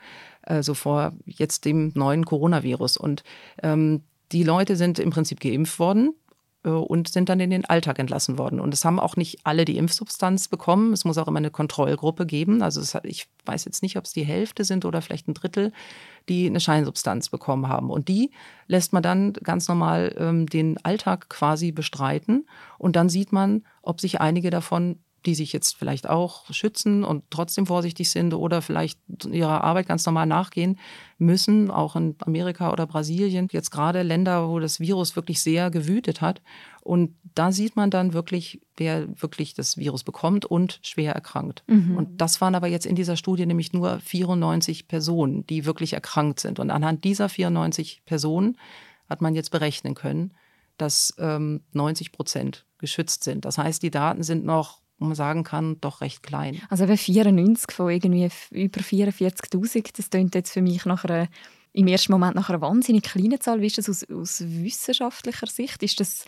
also 0.50 0.74
vor 0.74 1.14
jetzt 1.26 1.66
dem 1.66 1.92
neuen 1.96 2.26
Coronavirus. 2.26 2.98
Und 2.98 3.24
ähm, 3.62 4.04
die 4.32 4.44
Leute 4.44 4.76
sind 4.76 5.00
im 5.00 5.10
Prinzip 5.10 5.40
geimpft 5.40 5.80
worden 5.80 6.14
äh, 6.64 6.70
und 6.70 7.08
sind 7.08 7.30
dann 7.30 7.40
in 7.40 7.50
den 7.50 7.66
Alltag 7.66 8.00
entlassen 8.00 8.38
worden. 8.38 8.60
Und 8.60 8.74
es 8.74 8.86
haben 8.86 9.00
auch 9.00 9.16
nicht 9.16 9.40
alle 9.44 9.66
die 9.66 9.78
Impfsubstanz 9.78 10.48
bekommen. 10.48 10.94
Es 10.94 11.06
muss 11.06 11.18
auch 11.18 11.28
immer 11.28 11.38
eine 11.38 11.52
Kontrollgruppe 11.52 12.26
geben. 12.26 12.62
Also 12.62 12.82
hat, 12.94 13.06
ich 13.06 13.28
weiß 13.46 13.66
jetzt 13.66 13.82
nicht, 13.82 13.98
ob 13.98 14.06
es 14.06 14.14
die 14.14 14.24
Hälfte 14.24 14.64
sind 14.64 14.86
oder 14.86 15.02
vielleicht 15.02 15.28
ein 15.28 15.34
Drittel, 15.34 15.72
die 16.28 16.48
eine 16.48 16.60
Scheinsubstanz 16.60 17.30
bekommen 17.30 17.68
haben. 17.68 17.90
Und 17.90 18.08
die 18.08 18.32
lässt 18.68 18.94
man 18.94 19.04
dann 19.04 19.34
ganz 19.34 19.68
normal 19.68 20.16
ähm, 20.18 20.48
den 20.48 20.78
Alltag 20.84 21.30
quasi 21.30 21.72
bestreiten. 21.72 22.48
Und 22.78 22.96
dann 22.96 23.10
sieht 23.10 23.32
man, 23.32 23.64
ob 23.82 24.02
sich 24.02 24.22
einige 24.22 24.50
davon 24.50 25.00
die 25.26 25.36
sich 25.36 25.54
jetzt 25.54 25.78
vielleicht 25.78 26.10
auch 26.10 26.52
schützen 26.52 27.04
und 27.04 27.24
trotzdem 27.30 27.66
vorsichtig 27.66 28.10
sind 28.10 28.34
oder 28.34 28.62
vielleicht 28.62 29.00
ihrer 29.30 29.64
Arbeit 29.64 29.88
ganz 29.88 30.06
normal 30.06 30.26
nachgehen 30.26 30.80
müssen, 31.18 31.70
auch 31.72 31.96
in 31.96 32.16
Amerika 32.20 32.72
oder 32.72 32.88
Brasilien, 32.88 33.48
jetzt 33.52 33.72
gerade 33.72 34.02
Länder, 34.04 34.50
wo 34.50 34.60
das 34.60 34.80
Virus 34.80 35.16
wirklich 35.16 35.42
sehr 35.42 35.70
gewütet 35.70 36.22
hat. 36.22 36.42
Und 36.82 37.16
da 37.36 37.52
sieht 37.52 37.76
man 37.76 37.92
dann 37.92 38.14
wirklich, 38.14 38.62
wer 38.78 39.08
wirklich 39.22 39.54
das 39.54 39.78
Virus 39.78 40.04
bekommt 40.04 40.46
und 40.46 40.80
schwer 40.82 41.14
erkrankt. 41.14 41.64
Mhm. 41.68 41.98
Und 41.98 42.22
das 42.22 42.40
waren 42.42 42.56
aber 42.56 42.68
jetzt 42.68 42.86
in 42.86 42.96
dieser 42.96 43.18
Studie 43.18 43.46
nämlich 43.46 43.74
nur 43.74 44.00
94 44.00 44.88
Personen, 44.88 45.46
die 45.48 45.66
wirklich 45.66 45.94
erkrankt 45.94 46.40
sind. 46.40 46.60
Und 46.60 46.72
anhand 46.72 47.04
dieser 47.04 47.30
94 47.30 48.04
Personen 48.06 48.58
hat 49.10 49.22
man 49.22 49.36
jetzt 49.36 49.52
berechnen 49.52 49.96
können, 49.96 50.34
dass 50.78 51.14
ähm, 51.20 51.62
90 51.74 52.12
Prozent 52.12 52.66
geschützt 52.78 53.24
sind. 53.24 53.46
Das 53.46 53.58
heißt, 53.58 53.84
die 53.84 53.92
Daten 53.92 54.24
sind 54.24 54.46
noch 54.46 54.82
wo 55.00 55.06
man 55.06 55.16
sagen 55.16 55.44
kann, 55.44 55.80
doch 55.82 56.02
recht 56.02 56.24
klein. 56.24 56.62
Also 56.70 56.84
eben 56.84 56.98
94 56.98 57.72
von 57.72 57.90
irgendwie 57.90 58.30
über 58.52 58.82
44'000, 58.82 59.92
das 59.96 60.10
klingt 60.10 60.36
jetzt 60.36 60.52
für 60.52 60.62
mich 60.62 60.86
nach 60.86 61.06
einer, 61.06 61.28
im 61.74 61.88
ersten 61.88 62.12
Moment 62.12 62.36
nach 62.36 62.50
einer 62.50 62.62
wahnsinnig 62.62 63.04
kleinen 63.04 63.40
Zahl. 63.40 63.62
Wie 63.62 63.68
ist 63.68 63.78
das 63.78 63.90
aus, 63.90 64.04
aus 64.10 64.44
wissenschaftlicher 64.46 65.48
Sicht? 65.48 65.82
Ist 65.84 66.00
das 66.00 66.26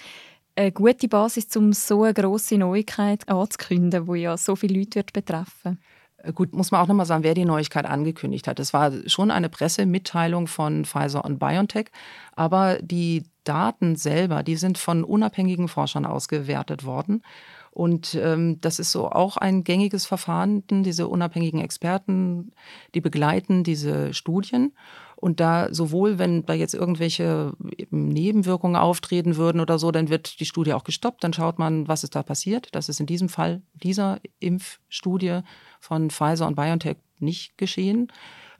eine 0.55 0.71
gute 0.71 1.07
Basis, 1.07 1.55
um 1.55 1.73
so 1.73 2.03
eine 2.03 2.13
grosse 2.13 2.57
Neuigkeit 2.57 3.27
anzukündigen, 3.29 4.11
die 4.11 4.21
ja 4.21 4.37
so 4.37 4.55
viele 4.55 4.79
Leute 4.79 4.95
wird 4.95 5.13
betreffen 5.13 5.79
äh, 6.17 6.33
Gut, 6.33 6.53
muss 6.53 6.71
man 6.71 6.81
auch 6.81 6.87
nochmal 6.87 7.05
sagen, 7.05 7.23
wer 7.23 7.33
die 7.33 7.45
Neuigkeit 7.45 7.85
angekündigt 7.85 8.47
hat. 8.47 8.59
Es 8.59 8.73
war 8.73 8.91
schon 9.07 9.31
eine 9.31 9.49
Pressemitteilung 9.49 10.47
von 10.47 10.85
Pfizer 10.85 11.23
und 11.25 11.39
BioNTech, 11.39 11.87
aber 12.35 12.79
die 12.81 13.23
Daten 13.43 13.95
selber, 13.95 14.43
die 14.43 14.55
sind 14.55 14.77
von 14.77 15.03
unabhängigen 15.03 15.67
Forschern 15.67 16.05
ausgewertet 16.05 16.85
worden. 16.85 17.23
Und 17.71 18.15
ähm, 18.15 18.59
das 18.59 18.79
ist 18.79 18.91
so 18.91 19.09
auch 19.09 19.37
ein 19.37 19.63
gängiges 19.63 20.05
Verfahren, 20.05 20.63
diese 20.69 21.07
unabhängigen 21.07 21.61
Experten, 21.61 22.51
die 22.93 23.01
begleiten 23.01 23.63
diese 23.63 24.13
Studien. 24.13 24.73
Und 25.15 25.39
da 25.39 25.73
sowohl, 25.73 26.19
wenn 26.19 26.45
da 26.45 26.53
jetzt 26.53 26.73
irgendwelche 26.73 27.53
Nebenwirkungen 27.91 28.75
auftreten 28.75 29.37
würden 29.37 29.61
oder 29.61 29.79
so, 29.79 29.91
dann 29.91 30.09
wird 30.09 30.39
die 30.39 30.45
Studie 30.45 30.73
auch 30.73 30.83
gestoppt. 30.83 31.23
Dann 31.23 31.31
schaut 31.31 31.59
man, 31.59 31.87
was 31.87 32.03
ist 32.03 32.15
da 32.15 32.23
passiert. 32.23 32.69
Das 32.73 32.89
ist 32.89 32.99
in 32.99 33.05
diesem 33.05 33.29
Fall 33.29 33.61
dieser 33.73 34.19
Impfstudie 34.39 35.41
von 35.79 36.09
Pfizer 36.09 36.47
und 36.47 36.55
BioNTech 36.55 36.97
nicht 37.19 37.57
geschehen. 37.57 38.11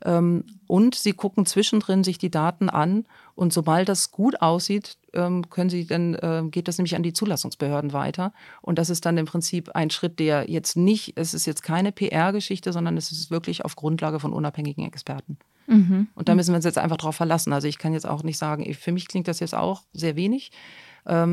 Ähm, 0.04 0.44
und 0.66 0.94
sie 0.94 1.12
gucken 1.12 1.46
zwischendrin 1.46 2.02
sich 2.02 2.18
die 2.18 2.30
Daten 2.30 2.68
an 2.68 3.04
und 3.34 3.52
sobald 3.52 3.88
das 3.88 4.10
gut 4.10 4.40
aussieht, 4.42 4.96
ähm, 5.12 5.48
können 5.50 5.70
sie 5.70 5.86
dann 5.86 6.16
ähm, 6.20 6.50
geht 6.50 6.68
das 6.68 6.78
nämlich 6.78 6.96
an 6.96 7.02
die 7.02 7.12
Zulassungsbehörden 7.12 7.92
weiter 7.92 8.32
und 8.62 8.78
das 8.78 8.90
ist 8.90 9.06
dann 9.06 9.18
im 9.18 9.26
Prinzip 9.26 9.70
ein 9.74 9.90
Schritt, 9.90 10.18
der 10.18 10.50
jetzt 10.50 10.76
nicht, 10.76 11.12
es 11.16 11.34
ist 11.34 11.46
jetzt 11.46 11.62
keine 11.62 11.92
PR-Geschichte, 11.92 12.72
sondern 12.72 12.96
es 12.96 13.12
ist 13.12 13.30
wirklich 13.30 13.64
auf 13.64 13.76
Grundlage 13.76 14.18
von 14.18 14.32
unabhängigen 14.32 14.84
Experten. 14.84 15.38
Mhm. 15.66 16.08
Und 16.14 16.28
da 16.28 16.34
müssen 16.34 16.52
wir 16.52 16.56
uns 16.56 16.64
jetzt 16.64 16.78
einfach 16.78 16.96
drauf 16.96 17.16
verlassen. 17.16 17.52
Also 17.52 17.68
ich 17.68 17.78
kann 17.78 17.92
jetzt 17.92 18.06
auch 18.06 18.24
nicht 18.24 18.38
sagen, 18.38 18.72
für 18.74 18.92
mich 18.92 19.06
klingt 19.06 19.28
das 19.28 19.40
jetzt 19.40 19.54
auch 19.54 19.82
sehr 19.92 20.16
wenig. 20.16 20.50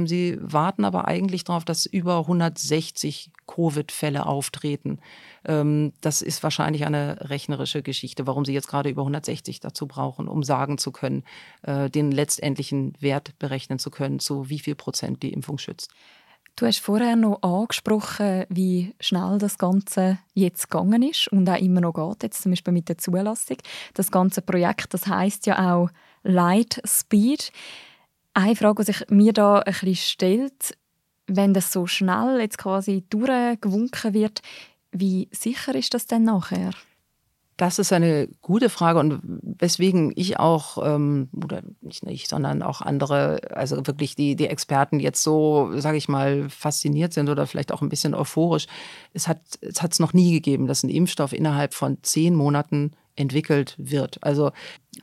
Sie 0.05 0.37
warten 0.41 0.83
aber 0.83 1.07
eigentlich 1.07 1.43
darauf, 1.43 1.63
dass 1.63 1.85
über 1.85 2.21
160 2.21 3.29
Covid-Fälle 3.45 4.25
auftreten. 4.25 4.97
Ähm, 5.45 5.93
das 6.01 6.21
ist 6.21 6.43
wahrscheinlich 6.43 6.85
eine 6.85 7.29
rechnerische 7.29 7.81
Geschichte, 7.81 8.27
warum 8.27 8.45
sie 8.45 8.53
jetzt 8.53 8.67
gerade 8.67 8.89
über 8.89 9.01
160 9.01 9.59
dazu 9.59 9.87
brauchen, 9.87 10.27
um 10.27 10.43
sagen 10.43 10.77
zu 10.77 10.91
können, 10.91 11.23
äh, 11.61 11.89
den 11.89 12.11
letztendlichen 12.11 12.93
Wert 12.99 13.37
berechnen 13.39 13.79
zu 13.79 13.91
können, 13.91 14.19
zu 14.19 14.49
wie 14.49 14.59
viel 14.59 14.75
Prozent 14.75 15.23
die 15.23 15.33
Impfung 15.33 15.57
schützt. 15.57 15.91
Du 16.59 16.65
hast 16.65 16.79
vorher 16.79 17.15
noch 17.15 17.41
angesprochen, 17.41 18.43
wie 18.49 18.93
schnell 18.99 19.37
das 19.37 19.57
Ganze 19.57 20.19
jetzt 20.33 20.69
gegangen 20.69 21.03
ist 21.03 21.29
und 21.29 21.49
auch 21.49 21.57
immer 21.57 21.79
noch 21.79 21.93
geht, 21.93 22.23
jetzt 22.23 22.41
zum 22.41 22.51
Beispiel 22.51 22.73
mit 22.73 22.89
der 22.89 22.97
Zulassung. 22.97 23.55
Das 23.93 24.11
ganze 24.11 24.41
Projekt, 24.41 24.93
das 24.93 25.07
heißt 25.07 25.45
ja 25.45 25.73
auch 25.73 25.89
Light 26.23 26.81
Speed. 26.85 27.53
Eine 28.33 28.57
Frage, 28.57 28.83
die 28.83 28.91
sich 28.91 29.09
mir 29.09 29.31
da 29.31 29.59
ein 29.59 29.71
bisschen 29.71 29.95
stellt, 29.95 30.77
wenn 31.27 31.53
das 31.53 31.71
so 31.71 31.87
schnell 31.87 32.41
jetzt 32.41 32.57
quasi 32.57 33.05
durchgewunken 33.09 34.13
wird, 34.13 34.41
wie 34.91 35.29
sicher 35.31 35.75
ist 35.75 35.93
das 35.93 36.07
denn 36.07 36.23
nachher? 36.23 36.71
Das 37.57 37.77
ist 37.77 37.91
eine 37.91 38.29
gute 38.41 38.69
Frage 38.69 38.99
und 38.99 39.19
weswegen 39.21 40.13
ich 40.15 40.39
auch, 40.39 40.77
ähm, 40.81 41.27
oder 41.35 41.61
nicht 41.81 42.03
ich, 42.03 42.29
sondern 42.29 42.61
auch 42.61 42.79
andere, 42.79 43.41
also 43.53 43.85
wirklich 43.85 44.15
die, 44.15 44.37
die 44.37 44.47
Experten 44.47 45.01
jetzt 45.01 45.21
so, 45.21 45.69
sage 45.75 45.97
ich 45.97 46.07
mal, 46.07 46.49
fasziniert 46.49 47.11
sind 47.11 47.27
oder 47.27 47.45
vielleicht 47.47 47.73
auch 47.73 47.81
ein 47.81 47.89
bisschen 47.89 48.15
euphorisch. 48.15 48.67
Es 49.13 49.27
hat 49.27 49.41
es 49.61 49.99
noch 49.99 50.13
nie 50.13 50.31
gegeben, 50.31 50.67
dass 50.67 50.83
ein 50.83 50.89
Impfstoff 50.89 51.33
innerhalb 51.33 51.73
von 51.73 51.97
zehn 52.01 52.33
Monaten 52.33 52.93
entwickelt 53.19 53.75
wird. 53.77 54.23
Also 54.23 54.51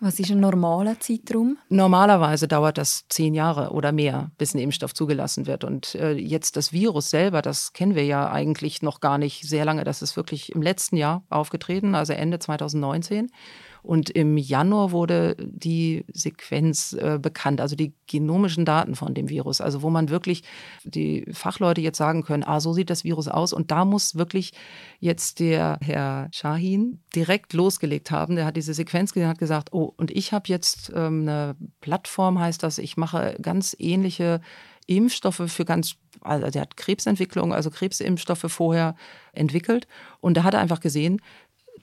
was 0.00 0.18
ist 0.18 0.30
ein 0.30 0.40
normaler 0.40 0.99
Zeitraum? 1.00 1.58
Normalerweise 1.68 2.49
dauert 2.49 2.78
das 2.78 3.06
zehn 3.08 3.35
Jahre 3.35 3.70
oder 3.70 3.92
mehr, 3.92 4.30
bis 4.38 4.54
ein 4.54 4.58
Impfstoff 4.58 4.94
zugelassen 4.94 5.46
wird. 5.46 5.64
Und 5.64 5.94
äh, 5.94 6.12
jetzt 6.12 6.56
das 6.56 6.73
Virus 6.73 7.11
selber, 7.11 7.42
das 7.42 7.73
kennen 7.73 7.94
wir 7.94 8.04
ja 8.04 8.30
eigentlich 8.30 8.82
noch 8.82 9.00
gar 9.00 9.18
nicht 9.18 9.49
sehr 9.49 9.64
lange. 9.64 9.85
Das 9.85 10.02
ist 10.02 10.16
wirklich 10.16 10.52
im 10.52 10.62
letzten 10.62 10.96
Jahr 10.96 11.23
aufgetreten, 11.30 11.94
also 11.94 12.12
Ende 12.12 12.38
2019. 12.38 13.30
Und 13.86 14.10
im 14.10 14.36
Januar 14.36 14.90
wurde 14.90 15.36
die 15.38 16.04
Sequenz 16.12 16.92
äh, 16.92 17.20
bekannt, 17.22 17.60
also 17.60 17.76
die 17.76 17.94
genomischen 18.08 18.64
Daten 18.64 18.96
von 18.96 19.14
dem 19.14 19.28
Virus. 19.28 19.60
Also 19.60 19.80
wo 19.82 19.90
man 19.90 20.08
wirklich 20.08 20.42
die 20.82 21.24
Fachleute 21.32 21.80
jetzt 21.80 21.98
sagen 21.98 22.24
können, 22.24 22.42
ah, 22.42 22.58
so 22.58 22.72
sieht 22.72 22.90
das 22.90 23.04
Virus 23.04 23.28
aus. 23.28 23.52
Und 23.52 23.70
da 23.70 23.84
muss 23.84 24.16
wirklich 24.16 24.52
jetzt 24.98 25.38
der 25.38 25.78
Herr 25.80 26.28
Shahin 26.32 27.00
direkt 27.14 27.52
losgelegt 27.52 28.10
haben. 28.10 28.34
Der 28.34 28.46
hat 28.46 28.56
diese 28.56 28.74
Sequenz 28.74 29.12
gesehen 29.12 29.28
hat 29.28 29.38
gesagt, 29.38 29.72
oh, 29.72 29.94
und 29.96 30.10
ich 30.10 30.32
habe 30.32 30.48
jetzt 30.48 30.90
ähm, 30.92 31.22
eine 31.22 31.56
Plattform, 31.80 32.40
heißt 32.40 32.64
das, 32.64 32.78
ich 32.78 32.96
mache 32.96 33.36
ganz 33.40 33.76
ähnliche 33.78 34.40
Impfstoffe 34.86 35.42
für 35.46 35.64
ganz, 35.64 35.96
also 36.20 36.48
der 36.48 36.62
hat 36.62 36.76
Krebsentwicklung, 36.76 37.52
also 37.52 37.70
Krebsimpfstoffe 37.70 38.46
vorher 38.48 38.94
entwickelt. 39.32 39.86
Und 40.20 40.36
da 40.36 40.44
hat 40.44 40.54
er 40.54 40.60
einfach 40.60 40.80
gesehen, 40.80 41.20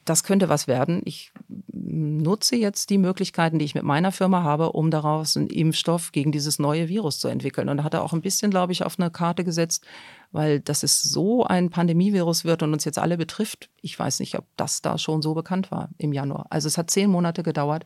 das 0.05 0.23
könnte 0.23 0.49
was 0.49 0.67
werden. 0.67 1.01
Ich 1.05 1.31
nutze 1.71 2.55
jetzt 2.55 2.89
die 2.89 2.97
Möglichkeiten, 2.97 3.59
die 3.59 3.65
ich 3.65 3.75
mit 3.75 3.83
meiner 3.83 4.11
Firma 4.11 4.43
habe, 4.43 4.71
um 4.71 4.91
daraus 4.91 5.37
einen 5.37 5.47
Impfstoff 5.47 6.11
gegen 6.11 6.31
dieses 6.31 6.59
neue 6.59 6.87
Virus 6.89 7.19
zu 7.19 7.27
entwickeln. 7.27 7.69
Und 7.69 7.77
da 7.77 7.83
hat 7.83 7.93
er 7.93 8.03
auch 8.03 8.13
ein 8.13 8.21
bisschen, 8.21 8.51
glaube 8.51 8.71
ich, 8.71 8.83
auf 8.83 8.99
eine 8.99 9.11
Karte 9.11 9.43
gesetzt, 9.43 9.85
weil 10.31 10.59
dass 10.59 10.83
es 10.83 11.01
so 11.01 11.43
ein 11.45 11.69
Pandemievirus 11.69 12.45
wird 12.45 12.63
und 12.63 12.73
uns 12.73 12.85
jetzt 12.85 12.99
alle 12.99 13.17
betrifft. 13.17 13.69
Ich 13.81 13.97
weiß 13.97 14.19
nicht, 14.19 14.37
ob 14.37 14.45
das 14.57 14.81
da 14.81 14.97
schon 14.97 15.21
so 15.21 15.33
bekannt 15.33 15.71
war 15.71 15.89
im 15.97 16.13
Januar. 16.13 16.47
Also 16.49 16.67
es 16.67 16.77
hat 16.77 16.89
zehn 16.89 17.09
Monate 17.09 17.43
gedauert, 17.43 17.85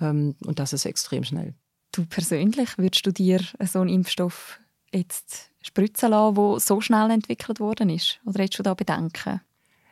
Ähm, 0.00 0.34
und 0.44 0.58
das 0.58 0.72
ist 0.72 0.86
extrem 0.86 1.24
schnell. 1.24 1.54
Du 1.92 2.04
persönlich, 2.06 2.76
würdest 2.78 3.06
du 3.06 3.12
dir 3.12 3.40
so 3.64 3.80
einen 3.80 3.88
Impfstoff 3.88 4.60
jetzt 4.92 5.50
spritzen 5.62 6.10
lassen, 6.10 6.34
der 6.34 6.60
so 6.60 6.80
schnell 6.80 7.10
entwickelt 7.10 7.60
worden 7.60 7.90
ist? 7.90 8.20
Oder 8.26 8.42
hättest 8.42 8.58
du 8.58 8.62
da 8.64 8.74
Bedenken? 8.74 9.40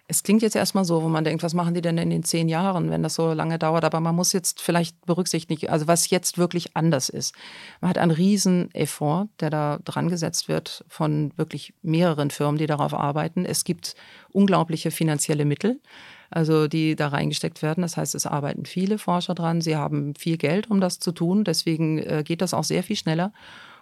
Es 0.09 0.23
klingt 0.23 0.43
jetzt 0.43 0.57
erstmal 0.57 0.85
so, 0.85 1.03
wo 1.03 1.09
man 1.09 1.25
denkt, 1.25 1.43
was 1.43 1.55
machen 1.55 1.75
die 1.75 1.81
denn 1.81 1.97
in 1.97 2.11
den 2.11 2.25
zehn 2.25 2.49
Jahren, 2.49 2.91
wenn 2.91 3.03
das 3.03 3.15
so 3.15 3.33
lange 3.33 3.59
dauert? 3.59 3.85
Aber 3.85 4.01
man 4.01 4.15
muss 4.15 4.33
jetzt 4.33 4.61
vielleicht 4.61 5.07
berücksichtigen, 5.07 5.71
also 5.71 5.87
was 5.87 6.11
jetzt 6.11 6.39
wirklich 6.39 6.77
anders 6.77 7.09
ist. 7.09 7.35
Man 7.81 7.89
hat 7.89 7.99
einen 7.99 8.11
riesen 8.11 8.75
Effort, 8.75 9.29
der 9.41 9.51
da 9.51 9.79
dran 9.85 10.09
gesetzt 10.09 10.49
wird 10.49 10.85
von 10.89 11.33
wirklich 11.37 11.73
mehreren 11.83 12.31
Firmen, 12.31 12.59
die 12.59 12.67
darauf 12.67 12.95
arbeiten. 12.95 13.45
Es 13.45 13.65
gibt 13.65 13.95
unglaubliche 14.31 14.91
finanzielle 14.91 15.45
Mittel, 15.45 15.81
also 16.31 16.69
die 16.69 16.97
da 16.97 17.09
reingesteckt 17.09 17.63
werden. 17.63 17.83
Das 17.83 17.97
heißt, 17.97 18.15
es 18.15 18.27
arbeiten 18.27 18.67
viele 18.67 18.99
Forscher 18.99 19.35
dran. 19.35 19.61
Sie 19.61 19.77
haben 19.77 20.15
viel 20.17 20.37
Geld, 20.37 20.71
um 20.71 20.81
das 20.81 20.99
zu 20.99 21.13
tun. 21.13 21.45
Deswegen 21.45 21.99
äh, 21.99 22.23
geht 22.25 22.43
das 22.43 22.55
auch 22.55 22.65
sehr 22.65 22.83
viel 22.83 22.97
schneller. 22.97 23.33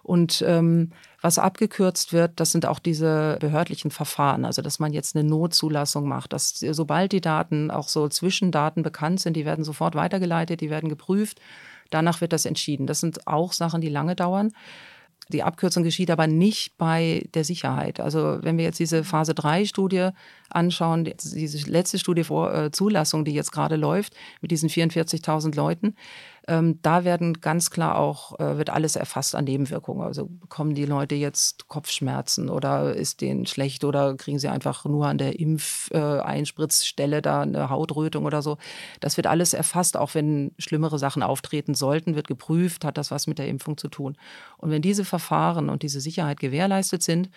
Und 0.03 0.43
ähm, 0.47 0.93
was 1.21 1.39
abgekürzt 1.39 2.13
wird, 2.13 2.41
das 2.41 2.53
sind 2.53 2.67
auch 2.67 2.79
diese 2.79 3.37
behördlichen 3.41 3.91
Verfahren, 3.91 4.45
also 4.45 4.63
dass 4.63 4.79
man 4.79 4.93
jetzt 4.93 5.15
eine 5.15 5.29
Notzulassung 5.29 6.09
macht, 6.09 6.33
dass 6.33 6.59
sobald 6.59 7.13
die 7.13 7.21
Daten, 7.21 7.71
auch 7.71 7.89
so 7.89 8.09
Zwischendaten 8.09 8.83
bekannt 8.83 9.21
sind, 9.21 9.35
die 9.35 9.45
werden 9.45 9.65
sofort 9.65 9.95
weitergeleitet, 9.95 10.61
die 10.61 10.71
werden 10.71 10.89
geprüft, 10.89 11.41
danach 11.91 12.21
wird 12.21 12.33
das 12.33 12.47
entschieden. 12.47 12.87
Das 12.87 13.01
sind 13.01 13.27
auch 13.27 13.53
Sachen, 13.53 13.81
die 13.81 13.89
lange 13.89 14.17
dauern. 14.17 14.53
Die 15.29 15.45
Abkürzung 15.45 15.85
geschieht 15.85 16.11
aber 16.11 16.27
nicht 16.27 16.77
bei 16.77 17.29
der 17.35 17.45
Sicherheit. 17.45 18.01
Also 18.01 18.39
wenn 18.43 18.59
wir 18.59 18.65
jetzt 18.65 18.81
diese 18.81 19.05
Phase 19.05 19.33
3 19.33 19.65
Studie 19.65 20.09
anschauen, 20.49 21.05
diese 21.05 21.71
letzte 21.71 22.01
Studie 22.01 22.25
vor 22.25 22.53
äh, 22.53 22.71
Zulassung, 22.73 23.25
die 23.25 23.33
jetzt 23.33 23.53
gerade 23.53 23.77
läuft, 23.77 24.15
mit 24.41 24.51
diesen 24.51 24.69
44.000 24.69 25.55
Leuten, 25.55 25.95
ähm, 26.51 26.81
da 26.83 27.05
werden 27.05 27.41
ganz 27.41 27.71
klar 27.71 27.97
auch, 27.97 28.39
äh, 28.41 28.59
wird 28.59 28.71
alles 28.71 28.97
erfasst 28.97 29.37
an 29.37 29.45
Nebenwirkungen. 29.45 30.03
Also 30.03 30.27
bekommen 30.27 30.75
die 30.75 30.85
Leute 30.85 31.15
jetzt 31.15 31.69
Kopfschmerzen 31.69 32.51
oder 32.51 32.93
ist 32.97 33.21
denen 33.21 33.47
schlecht 33.47 33.85
oder 33.85 34.17
kriegen 34.17 34.41
sie 34.41 34.49
einfach 34.49 34.85
nur 34.85 35.07
an 35.07 35.17
der 35.17 35.39
Impfeinspritzstelle 35.39 37.19
äh, 37.19 37.23
da 37.23 37.43
eine 37.43 37.71
Hautrötung 37.71 38.25
oder 38.25 38.43
so. 38.43 38.59
Das 38.99 39.17
wird 39.17 39.29
alles 39.29 39.55
erfasst, 39.55 39.97
auch 39.97 40.15
wenn 40.15 40.51
schlimmere 40.59 40.99
Sachen 40.99 41.23
auftreten 41.23 41.75
sollten, 41.75 42.17
wird 42.17 42.27
geprüft, 42.27 42.85
hat 42.85 42.99
das 42.99 43.13
was 43.13 43.29
mit 43.29 43.39
der 43.39 43.47
Impfung 43.47 43.77
zu 43.79 43.87
tun. 43.87 44.17
Und 44.59 44.71
wenn 44.73 44.83
diese 44.83 45.05
Verfahren 45.05 45.69
und 45.69 45.85
diese 45.85 46.01
Sicherheit 46.01 46.41
gewährleistet 46.41 47.05
sind, 47.05 47.31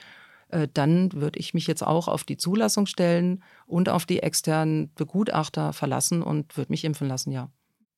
äh, 0.50 0.68
dann 0.74 1.14
würde 1.14 1.38
ich 1.38 1.54
mich 1.54 1.68
jetzt 1.68 1.84
auch 1.86 2.08
auf 2.08 2.24
die 2.24 2.38
Zulassung 2.38 2.88
stellen 2.88 3.44
und 3.68 3.90
auf 3.90 4.08
die 4.08 4.24
externen 4.24 4.92
Begutachter 4.96 5.72
verlassen 5.72 6.24
und 6.24 6.58
würde 6.58 6.72
mich 6.72 6.84
impfen 6.84 7.08
lassen, 7.08 7.32
ja. 7.32 7.52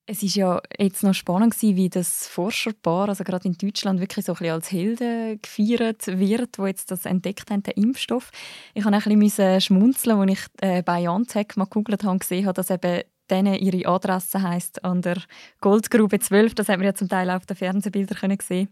Es 0.07 0.21
ist 0.21 0.35
ja 0.35 0.61
jetzt 0.77 1.01
noch 1.01 1.15
spannend 1.15 1.55
gewesen, 1.55 1.75
wie 1.75 1.89
das 1.89 2.27
Forscherpaar, 2.27 3.09
also 3.09 3.23
gerade 3.23 3.47
in 3.47 3.57
Deutschland, 3.57 3.99
wirklich 3.99 4.25
so 4.25 4.33
ein 4.33 4.37
bisschen 4.37 4.53
als 4.53 4.71
Helden 4.71 5.41
gefeiert 5.41 6.05
wird, 6.07 6.59
wo 6.59 6.67
jetzt 6.67 6.91
das 6.91 7.05
entdeckt 7.05 7.49
haben, 7.49 7.63
den 7.63 7.73
Impfstoff. 7.73 8.29
Ich 8.75 8.85
habe 8.85 8.95
ein 8.95 9.19
bisschen 9.19 9.61
schmunzeln, 9.61 10.19
als 10.19 10.31
ich 10.31 10.39
äh, 10.61 10.83
bei 10.83 11.01
BioNTech 11.01 11.55
mal 11.55 11.65
gegoogelt 11.65 12.03
habe 12.03 12.11
und 12.11 12.19
gesehen 12.19 12.45
habe, 12.45 12.53
dass 12.53 12.69
eben 12.69 13.01
denen 13.29 13.55
ihre 13.55 13.87
Adresse 13.87 14.41
heißt 14.41 14.83
an 14.83 15.01
der 15.01 15.17
Goldgrube 15.61 16.19
12. 16.19 16.55
Das 16.55 16.69
haben 16.69 16.81
wir 16.81 16.87
ja 16.87 16.93
zum 16.93 17.09
Teil 17.09 17.29
auch 17.29 17.35
auf 17.35 17.45
den 17.45 17.57
Fernsehbildern 17.57 18.17
können 18.17 18.37
sehen. 18.41 18.69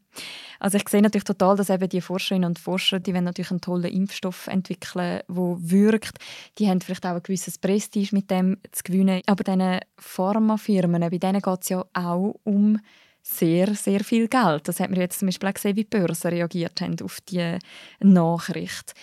Also 0.60 0.78
ich 0.78 0.88
sehe 0.90 1.02
natürlich 1.02 1.24
total, 1.24 1.56
dass 1.56 1.70
eben 1.70 1.90
die 1.90 2.02
Forscherinnen 2.02 2.50
und 2.50 2.60
Forscher, 2.60 3.00
die 3.00 3.14
wollen 3.14 3.24
natürlich 3.24 3.52
einen 3.52 3.62
tollen 3.62 3.92
Impfstoff 3.92 4.48
entwickeln, 4.48 5.22
der 5.28 5.58
wirkt. 5.60 6.18
Die 6.58 6.70
haben 6.70 6.82
vielleicht 6.82 7.06
auch 7.06 7.16
ein 7.16 7.24
gewisses 7.24 7.58
Prestige 7.58 8.16
mit 8.16 8.30
dem 8.30 8.58
zu 8.72 8.84
gewinnen. 8.84 9.22
Aber 9.26 9.44
diesen 9.44 9.80
Pharmafirmen, 9.98 11.10
bei 11.10 11.18
denen 11.18 11.42
geht 11.42 11.62
es 11.62 11.70
ja 11.70 11.86
auch 11.94 12.36
um 12.44 12.80
sehr, 13.24 13.74
sehr 13.74 14.04
viel 14.04 14.28
Geld. 14.28 14.68
Das 14.68 14.80
hat 14.80 14.90
man 14.90 15.00
jetzt 15.00 15.20
zum 15.20 15.28
Beispiel 15.28 15.50
auch 15.50 15.54
gesehen, 15.54 15.76
wie 15.78 15.86
die 15.86 15.98
Börsen 15.98 16.32
reagiert 16.32 16.82
haben 16.82 16.96
auf 17.02 17.20
diese 17.22 17.60
Nachricht. 18.02 18.94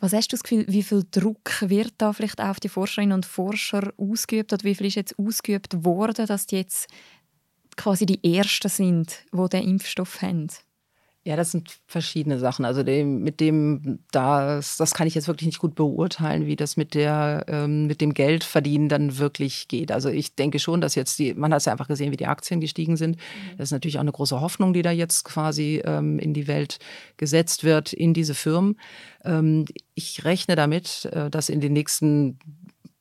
Was 0.00 0.14
hast 0.14 0.32
du 0.32 0.36
das 0.36 0.42
Gefühl, 0.42 0.64
wie 0.66 0.82
viel 0.82 1.04
Druck 1.10 1.60
wird 1.60 1.92
da 1.98 2.14
vielleicht 2.14 2.40
auf 2.40 2.58
die 2.58 2.70
Forscherinnen 2.70 3.12
und 3.12 3.26
Forscher 3.26 3.92
ausgeübt 3.98 4.52
oder 4.52 4.64
wie 4.64 4.74
viel 4.74 4.86
ist 4.86 4.94
jetzt 4.94 5.18
ausgeübt 5.18 5.84
worden, 5.84 6.26
dass 6.26 6.46
die 6.46 6.56
jetzt 6.56 6.88
quasi 7.76 8.06
die 8.06 8.36
Ersten 8.36 8.70
sind, 8.70 9.24
die 9.30 9.48
den 9.50 9.68
Impfstoff 9.68 10.22
haben? 10.22 10.48
Ja, 11.22 11.36
das 11.36 11.50
sind 11.50 11.80
verschiedene 11.86 12.38
Sachen. 12.38 12.64
Also 12.64 12.82
dem, 12.82 13.20
mit 13.22 13.40
dem, 13.40 13.98
das, 14.10 14.78
das 14.78 14.94
kann 14.94 15.06
ich 15.06 15.14
jetzt 15.14 15.28
wirklich 15.28 15.46
nicht 15.46 15.58
gut 15.58 15.74
beurteilen, 15.74 16.46
wie 16.46 16.56
das 16.56 16.78
mit 16.78 16.94
der, 16.94 17.44
ähm, 17.46 17.86
mit 17.86 18.00
dem 18.00 18.14
Geldverdienen 18.14 18.88
dann 18.88 19.18
wirklich 19.18 19.68
geht. 19.68 19.92
Also 19.92 20.08
ich 20.08 20.34
denke 20.34 20.58
schon, 20.58 20.80
dass 20.80 20.94
jetzt 20.94 21.18
die, 21.18 21.34
man 21.34 21.52
hat 21.52 21.58
es 21.58 21.66
ja 21.66 21.72
einfach 21.72 21.88
gesehen, 21.88 22.10
wie 22.10 22.16
die 22.16 22.26
Aktien 22.26 22.60
gestiegen 22.60 22.96
sind. 22.96 23.16
Mhm. 23.16 23.58
Das 23.58 23.68
ist 23.68 23.72
natürlich 23.72 23.98
auch 23.98 24.02
eine 24.02 24.12
große 24.12 24.40
Hoffnung, 24.40 24.72
die 24.72 24.80
da 24.80 24.92
jetzt 24.92 25.24
quasi 25.24 25.82
ähm, 25.84 26.18
in 26.18 26.32
die 26.32 26.46
Welt 26.46 26.78
gesetzt 27.18 27.64
wird, 27.64 27.92
in 27.92 28.14
diese 28.14 28.34
Firmen. 28.34 28.80
Ähm, 29.22 29.66
ich 29.94 30.24
rechne 30.24 30.56
damit, 30.56 31.04
äh, 31.12 31.28
dass 31.28 31.50
in 31.50 31.60
den 31.60 31.74
nächsten 31.74 32.38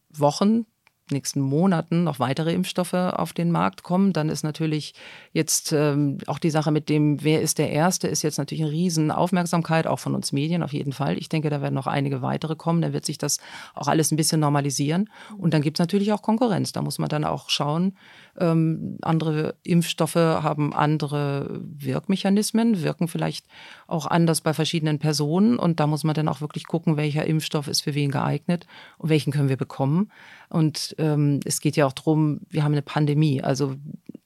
Wochen 0.10 0.65
nächsten 1.11 1.41
Monaten 1.41 2.03
noch 2.03 2.19
weitere 2.19 2.53
Impfstoffe 2.53 2.93
auf 2.93 3.33
den 3.33 3.51
Markt 3.51 3.83
kommen. 3.83 4.13
Dann 4.13 4.29
ist 4.29 4.43
natürlich 4.43 4.93
jetzt 5.33 5.71
ähm, 5.71 6.17
auch 6.27 6.39
die 6.39 6.49
Sache 6.49 6.71
mit 6.71 6.89
dem, 6.89 7.23
wer 7.23 7.41
ist 7.41 7.57
der 7.57 7.71
Erste, 7.71 8.07
ist 8.07 8.23
jetzt 8.23 8.37
natürlich 8.37 8.63
eine 8.63 8.71
riesen 8.71 9.11
Aufmerksamkeit, 9.11 9.87
auch 9.87 9.99
von 9.99 10.15
uns 10.15 10.31
Medien 10.31 10.63
auf 10.63 10.73
jeden 10.73 10.93
Fall. 10.93 11.17
Ich 11.17 11.29
denke, 11.29 11.49
da 11.49 11.61
werden 11.61 11.75
noch 11.75 11.87
einige 11.87 12.21
weitere 12.21 12.55
kommen. 12.55 12.81
Dann 12.81 12.93
wird 12.93 13.05
sich 13.05 13.17
das 13.17 13.39
auch 13.75 13.87
alles 13.87 14.11
ein 14.11 14.15
bisschen 14.15 14.39
normalisieren. 14.39 15.09
Und 15.37 15.53
dann 15.53 15.61
gibt 15.61 15.77
es 15.77 15.79
natürlich 15.79 16.11
auch 16.13 16.21
Konkurrenz. 16.21 16.71
Da 16.71 16.81
muss 16.81 16.99
man 16.99 17.09
dann 17.09 17.23
auch 17.23 17.49
schauen. 17.49 17.95
Ähm, 18.39 18.97
andere 19.02 19.56
Impfstoffe 19.63 20.15
haben 20.15 20.73
andere 20.73 21.62
Wirkmechanismen, 21.62 22.82
wirken 22.82 23.08
vielleicht 23.08 23.45
auch 23.88 24.06
anders 24.06 24.41
bei 24.41 24.54
verschiedenen 24.54 24.99
Personen. 24.99 25.60
Und 25.60 25.80
da 25.80 25.88
muss 25.88 26.04
man 26.04 26.15
dann 26.15 26.28
auch 26.28 26.41
wirklich 26.41 26.65
gucken, 26.65 26.97
welcher 26.97 27.25
Impfstoff 27.25 27.67
ist 27.67 27.82
für 27.82 27.95
wen 27.95 28.12
geeignet 28.12 28.65
und 28.97 29.10
welchen 29.10 29.32
können 29.32 29.49
wir 29.49 29.58
bekommen. 29.58 30.12
Und 30.49 30.95
ähm, 30.97 31.39
es 31.45 31.62
geht 31.62 31.75
ja 31.75 31.86
auch 31.86 31.93
darum, 31.93 32.41
wir 32.49 32.63
haben 32.63 32.73
eine 32.73 32.82
Pandemie. 32.82 33.41
Also 33.41 33.75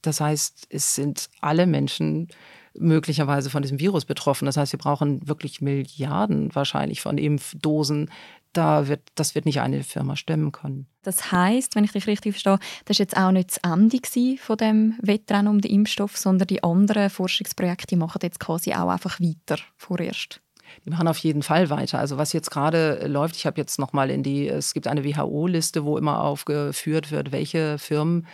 das 0.02 0.20
heißt, 0.20 0.66
es 0.70 0.94
sind 0.94 1.28
alle 1.40 1.66
Menschen 1.66 2.28
möglicherweise 2.76 3.50
von 3.50 3.62
diesem 3.62 3.78
Virus 3.78 4.04
betroffen. 4.04 4.46
Das 4.46 4.56
heißt, 4.56 4.72
wir 4.72 4.78
brauchen 4.78 5.26
wirklich 5.28 5.60
Milliarden 5.60 6.54
wahrscheinlich 6.54 7.00
von 7.00 7.18
Impfdosen. 7.18 8.10
Da 8.54 8.88
wird, 8.88 9.02
das 9.14 9.34
wird 9.34 9.44
nicht 9.44 9.60
eine 9.60 9.82
Firma 9.82 10.16
stemmen 10.16 10.50
können. 10.50 10.86
Das 11.02 11.30
heißt, 11.30 11.76
wenn 11.76 11.84
ich 11.84 11.92
dich 11.92 12.06
richtig 12.06 12.32
verstehe, 12.32 12.58
das 12.86 12.96
war 12.96 13.02
jetzt 13.02 13.16
auch 13.16 13.30
nicht 13.30 13.50
das 13.50 13.58
Ende 13.70 14.38
von 14.38 14.56
dem 14.56 14.94
Wettrennen 15.02 15.48
um 15.48 15.60
den 15.60 15.70
Impfstoff, 15.70 16.16
sondern 16.16 16.46
die 16.46 16.62
anderen 16.62 17.10
Forschungsprojekte 17.10 17.96
machen 17.96 18.20
jetzt 18.22 18.40
quasi 18.40 18.72
auch 18.72 18.88
einfach 18.88 19.20
weiter 19.20 19.60
vorerst 19.76 20.40
die 20.84 20.90
machen 20.90 21.08
auf 21.08 21.18
jeden 21.18 21.42
Fall 21.42 21.70
weiter. 21.70 21.98
Also 21.98 22.18
was 22.18 22.32
jetzt 22.32 22.50
gerade 22.50 23.06
läuft, 23.06 23.36
ich 23.36 23.46
habe 23.46 23.60
jetzt 23.60 23.78
noch 23.78 23.92
mal 23.92 24.10
in 24.10 24.22
die, 24.22 24.48
es 24.48 24.74
gibt 24.74 24.86
eine 24.86 25.04
WHO-Liste, 25.04 25.84
wo 25.84 25.98
immer 25.98 26.22
aufgeführt 26.22 27.10
wird, 27.10 27.32
welche 27.32 27.78
Firmen 27.78 28.26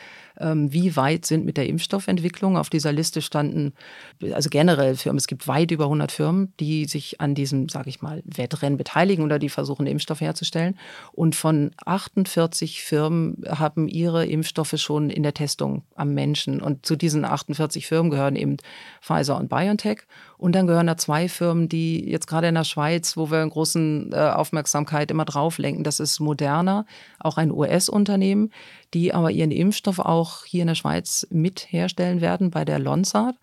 wie 0.42 0.96
weit 0.96 1.26
sind 1.26 1.44
mit 1.44 1.57
der 1.57 1.68
Impfstoffentwicklung. 1.68 2.57
Auf 2.57 2.70
dieser 2.70 2.92
Liste 2.92 3.20
standen 3.20 3.74
also 4.33 4.48
generell 4.48 4.96
Firmen. 4.96 5.18
Es 5.18 5.26
gibt 5.26 5.46
weit 5.46 5.70
über 5.70 5.85
100 5.85 6.11
Firmen, 6.11 6.53
die 6.59 6.87
sich 6.87 7.20
an 7.20 7.35
diesem, 7.35 7.68
sage 7.68 7.90
ich 7.90 8.00
mal, 8.00 8.22
Wettrennen 8.24 8.79
beteiligen 8.79 9.24
oder 9.24 9.38
die 9.38 9.50
versuchen, 9.50 9.87
Impfstoff 9.87 10.20
herzustellen. 10.20 10.79
Und 11.12 11.37
von 11.37 11.72
48 11.85 12.83
Firmen 12.83 13.42
haben 13.48 13.88
ihre 13.88 14.26
Impfstoffe 14.26 14.74
schon 14.76 15.11
in 15.11 15.22
der 15.22 15.35
Testung 15.35 15.83
am 15.94 16.14
Menschen. 16.14 16.62
Und 16.62 16.87
zu 16.87 16.96
diesen 16.96 17.24
48 17.24 17.87
Firmen 17.87 18.11
gehören 18.11 18.37
eben 18.37 18.57
Pfizer 19.03 19.37
und 19.37 19.48
BioNTech. 19.48 20.03
Und 20.40 20.55
dann 20.55 20.66
gehören 20.66 20.87
da 20.87 20.96
zwei 20.96 21.29
Firmen, 21.29 21.68
die 21.68 22.03
jetzt 22.11 22.26
gerade 22.26 22.48
in 22.48 22.55
der 22.55 22.64
Schweiz, 22.64 23.14
wo 23.18 23.31
wir 23.31 23.42
eine 23.42 23.50
große 23.50 24.09
äh, 24.11 24.31
Aufmerksamkeit 24.31 25.11
immer 25.11 25.26
drauf 25.26 25.59
lenken, 25.59 25.85
das 25.85 26.00
ist 26.00 26.18
Moderna, 26.18 26.87
auch 27.18 27.37
ein 27.37 27.53
US-Unternehmen, 27.53 28.50
die 28.94 29.12
aber 29.12 29.31
ihren 29.31 29.50
Impfstoff 29.50 29.98
auch 29.98 30.46
hier 30.46 30.62
in 30.62 30.68
der 30.68 30.76
Schweiz 30.76 31.26
mit 31.31 31.70
herstellen 31.70 32.22
werden 32.22 32.50
bei 32.50 32.64
der 32.64 32.79
Lonza. 32.79 33.35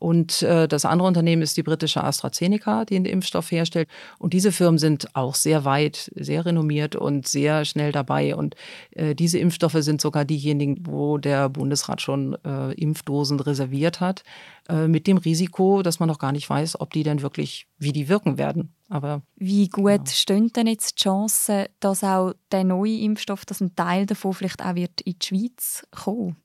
Und 0.00 0.40
äh, 0.42 0.66
das 0.66 0.86
andere 0.86 1.06
Unternehmen 1.06 1.42
ist 1.42 1.58
die 1.58 1.62
britische 1.62 2.02
AstraZeneca, 2.02 2.86
die 2.86 2.94
den 2.94 3.04
Impfstoff 3.04 3.52
herstellt. 3.52 3.86
Und 4.18 4.32
diese 4.32 4.50
Firmen 4.50 4.78
sind 4.78 5.14
auch 5.14 5.34
sehr 5.34 5.66
weit, 5.66 6.10
sehr 6.16 6.46
renommiert 6.46 6.96
und 6.96 7.28
sehr 7.28 7.66
schnell 7.66 7.92
dabei. 7.92 8.34
Und 8.34 8.56
äh, 8.92 9.14
diese 9.14 9.38
Impfstoffe 9.38 9.76
sind 9.80 10.00
sogar 10.00 10.24
diejenigen, 10.24 10.86
wo 10.86 11.18
der 11.18 11.50
Bundesrat 11.50 12.00
schon 12.00 12.34
äh, 12.46 12.72
Impfdosen 12.72 13.40
reserviert 13.40 14.00
hat, 14.00 14.24
äh, 14.70 14.88
mit 14.88 15.06
dem 15.06 15.18
Risiko, 15.18 15.82
dass 15.82 16.00
man 16.00 16.08
noch 16.08 16.18
gar 16.18 16.32
nicht 16.32 16.48
weiß, 16.48 16.80
ob 16.80 16.94
die 16.94 17.02
denn 17.02 17.20
wirklich, 17.20 17.66
wie 17.76 17.92
die 17.92 18.08
wirken 18.08 18.38
werden. 18.38 18.72
Aber, 18.88 19.20
wie 19.36 19.68
gut 19.68 19.90
ja. 19.90 20.06
stehen 20.06 20.48
denn 20.48 20.66
jetzt 20.66 20.98
die 20.98 21.02
Chancen, 21.02 21.66
dass 21.78 22.02
auch 22.02 22.32
der 22.52 22.64
neue 22.64 23.00
Impfstoff, 23.00 23.44
dass 23.44 23.60
ein 23.60 23.76
Teil 23.76 24.06
davon 24.06 24.32
vielleicht 24.32 24.64
auch 24.64 24.76
wird 24.76 25.02
in 25.02 25.16
die 25.20 25.26
Schweiz 25.26 25.86
kommen? 25.90 26.36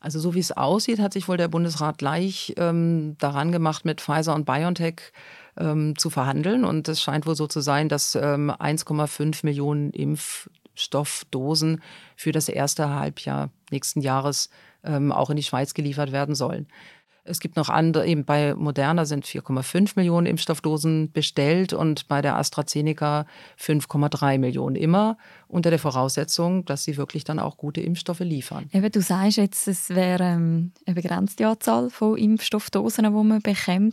Also 0.00 0.18
so 0.18 0.34
wie 0.34 0.40
es 0.40 0.52
aussieht, 0.52 0.98
hat 0.98 1.12
sich 1.12 1.28
wohl 1.28 1.36
der 1.36 1.48
Bundesrat 1.48 1.98
gleich 1.98 2.54
ähm, 2.56 3.16
daran 3.18 3.52
gemacht, 3.52 3.84
mit 3.84 4.00
Pfizer 4.00 4.34
und 4.34 4.46
BioNTech 4.46 5.12
ähm, 5.58 5.96
zu 5.96 6.08
verhandeln. 6.08 6.64
Und 6.64 6.88
es 6.88 7.02
scheint 7.02 7.26
wohl 7.26 7.36
so 7.36 7.46
zu 7.46 7.60
sein, 7.60 7.88
dass 7.90 8.14
ähm, 8.14 8.50
1,5 8.50 9.44
Millionen 9.44 9.90
Impfstoffdosen 9.90 11.82
für 12.16 12.32
das 12.32 12.48
erste 12.48 12.88
Halbjahr 12.88 13.50
nächsten 13.70 14.00
Jahres 14.00 14.48
ähm, 14.84 15.12
auch 15.12 15.28
in 15.28 15.36
die 15.36 15.42
Schweiz 15.42 15.74
geliefert 15.74 16.12
werden 16.12 16.34
sollen. 16.34 16.66
Es 17.30 17.40
gibt 17.40 17.56
noch 17.56 17.68
andere, 17.68 18.06
eben 18.06 18.24
bei 18.24 18.54
Moderna 18.54 19.04
sind 19.04 19.24
4,5 19.24 19.92
Millionen 19.96 20.26
Impfstoffdosen 20.26 21.12
bestellt 21.12 21.72
und 21.72 22.08
bei 22.08 22.20
der 22.20 22.36
AstraZeneca 22.36 23.26
5,3 23.58 24.38
Millionen. 24.38 24.76
Immer 24.76 25.16
unter 25.48 25.70
der 25.70 25.78
Voraussetzung, 25.78 26.64
dass 26.64 26.84
sie 26.84 26.96
wirklich 26.96 27.24
dann 27.24 27.38
auch 27.38 27.56
gute 27.56 27.80
Impfstoffe 27.80 28.20
liefern. 28.20 28.68
Eben, 28.72 28.90
du 28.90 29.00
sagst 29.00 29.36
jetzt, 29.36 29.68
es 29.68 29.90
wäre 29.90 30.24
ähm, 30.24 30.72
eine 30.86 30.94
begrenzte 30.94 31.46
Anzahl 31.46 31.90
von 31.90 32.18
Impfstoffdosen, 32.18 33.04
die 33.04 33.10
man 33.10 33.40
bekäme. 33.40 33.92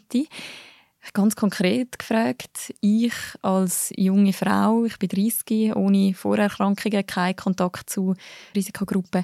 Ganz 1.13 1.35
konkret 1.35 1.99
gefragt, 1.99 2.73
ich 2.81 3.13
als 3.41 3.93
junge 3.95 4.33
Frau, 4.33 4.83
ich 4.83 4.99
bin 4.99 5.07
30, 5.09 5.75
ohne 5.75 6.13
Vorerkrankungen, 6.13 7.05
keinen 7.05 7.35
Kontakt 7.35 7.89
zu 7.89 8.15
Risikogruppen, 8.55 9.23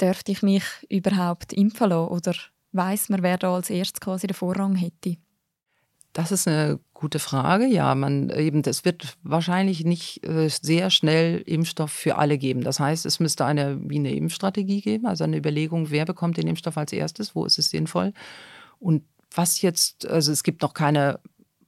dürfte 0.00 0.32
ich 0.32 0.42
mich 0.42 0.64
überhaupt 0.88 1.52
impfen 1.52 1.90
lassen? 1.90 2.08
Oder 2.08 2.34
weiß 2.74 3.08
man, 3.08 3.22
wer 3.22 3.38
da 3.38 3.54
als 3.54 3.70
erstes 3.70 4.00
quasi 4.00 4.26
den 4.26 4.34
Vorrang 4.34 4.74
hätte? 4.74 5.16
Das 6.12 6.30
ist 6.30 6.46
eine 6.46 6.78
gute 6.92 7.18
Frage. 7.18 7.66
Ja, 7.66 7.94
man 7.96 8.30
eben, 8.30 8.62
es 8.64 8.84
wird 8.84 9.16
wahrscheinlich 9.24 9.84
nicht 9.84 10.24
äh, 10.24 10.48
sehr 10.48 10.90
schnell 10.90 11.42
Impfstoff 11.44 11.90
für 11.90 12.16
alle 12.16 12.38
geben. 12.38 12.62
Das 12.62 12.78
heißt, 12.78 13.04
es 13.04 13.18
müsste 13.18 13.44
eine 13.44 13.78
wie 13.90 13.98
eine 13.98 14.14
Impfstrategie 14.14 14.80
geben, 14.80 15.06
also 15.06 15.24
eine 15.24 15.36
Überlegung, 15.36 15.90
wer 15.90 16.04
bekommt 16.04 16.36
den 16.36 16.46
Impfstoff 16.46 16.78
als 16.78 16.92
erstes, 16.92 17.34
wo 17.34 17.44
ist 17.44 17.58
es 17.58 17.70
sinnvoll 17.70 18.12
und 18.78 19.02
was 19.34 19.60
jetzt, 19.62 20.06
also 20.06 20.30
es 20.30 20.44
gibt 20.44 20.62
noch 20.62 20.74
keine 20.74 21.18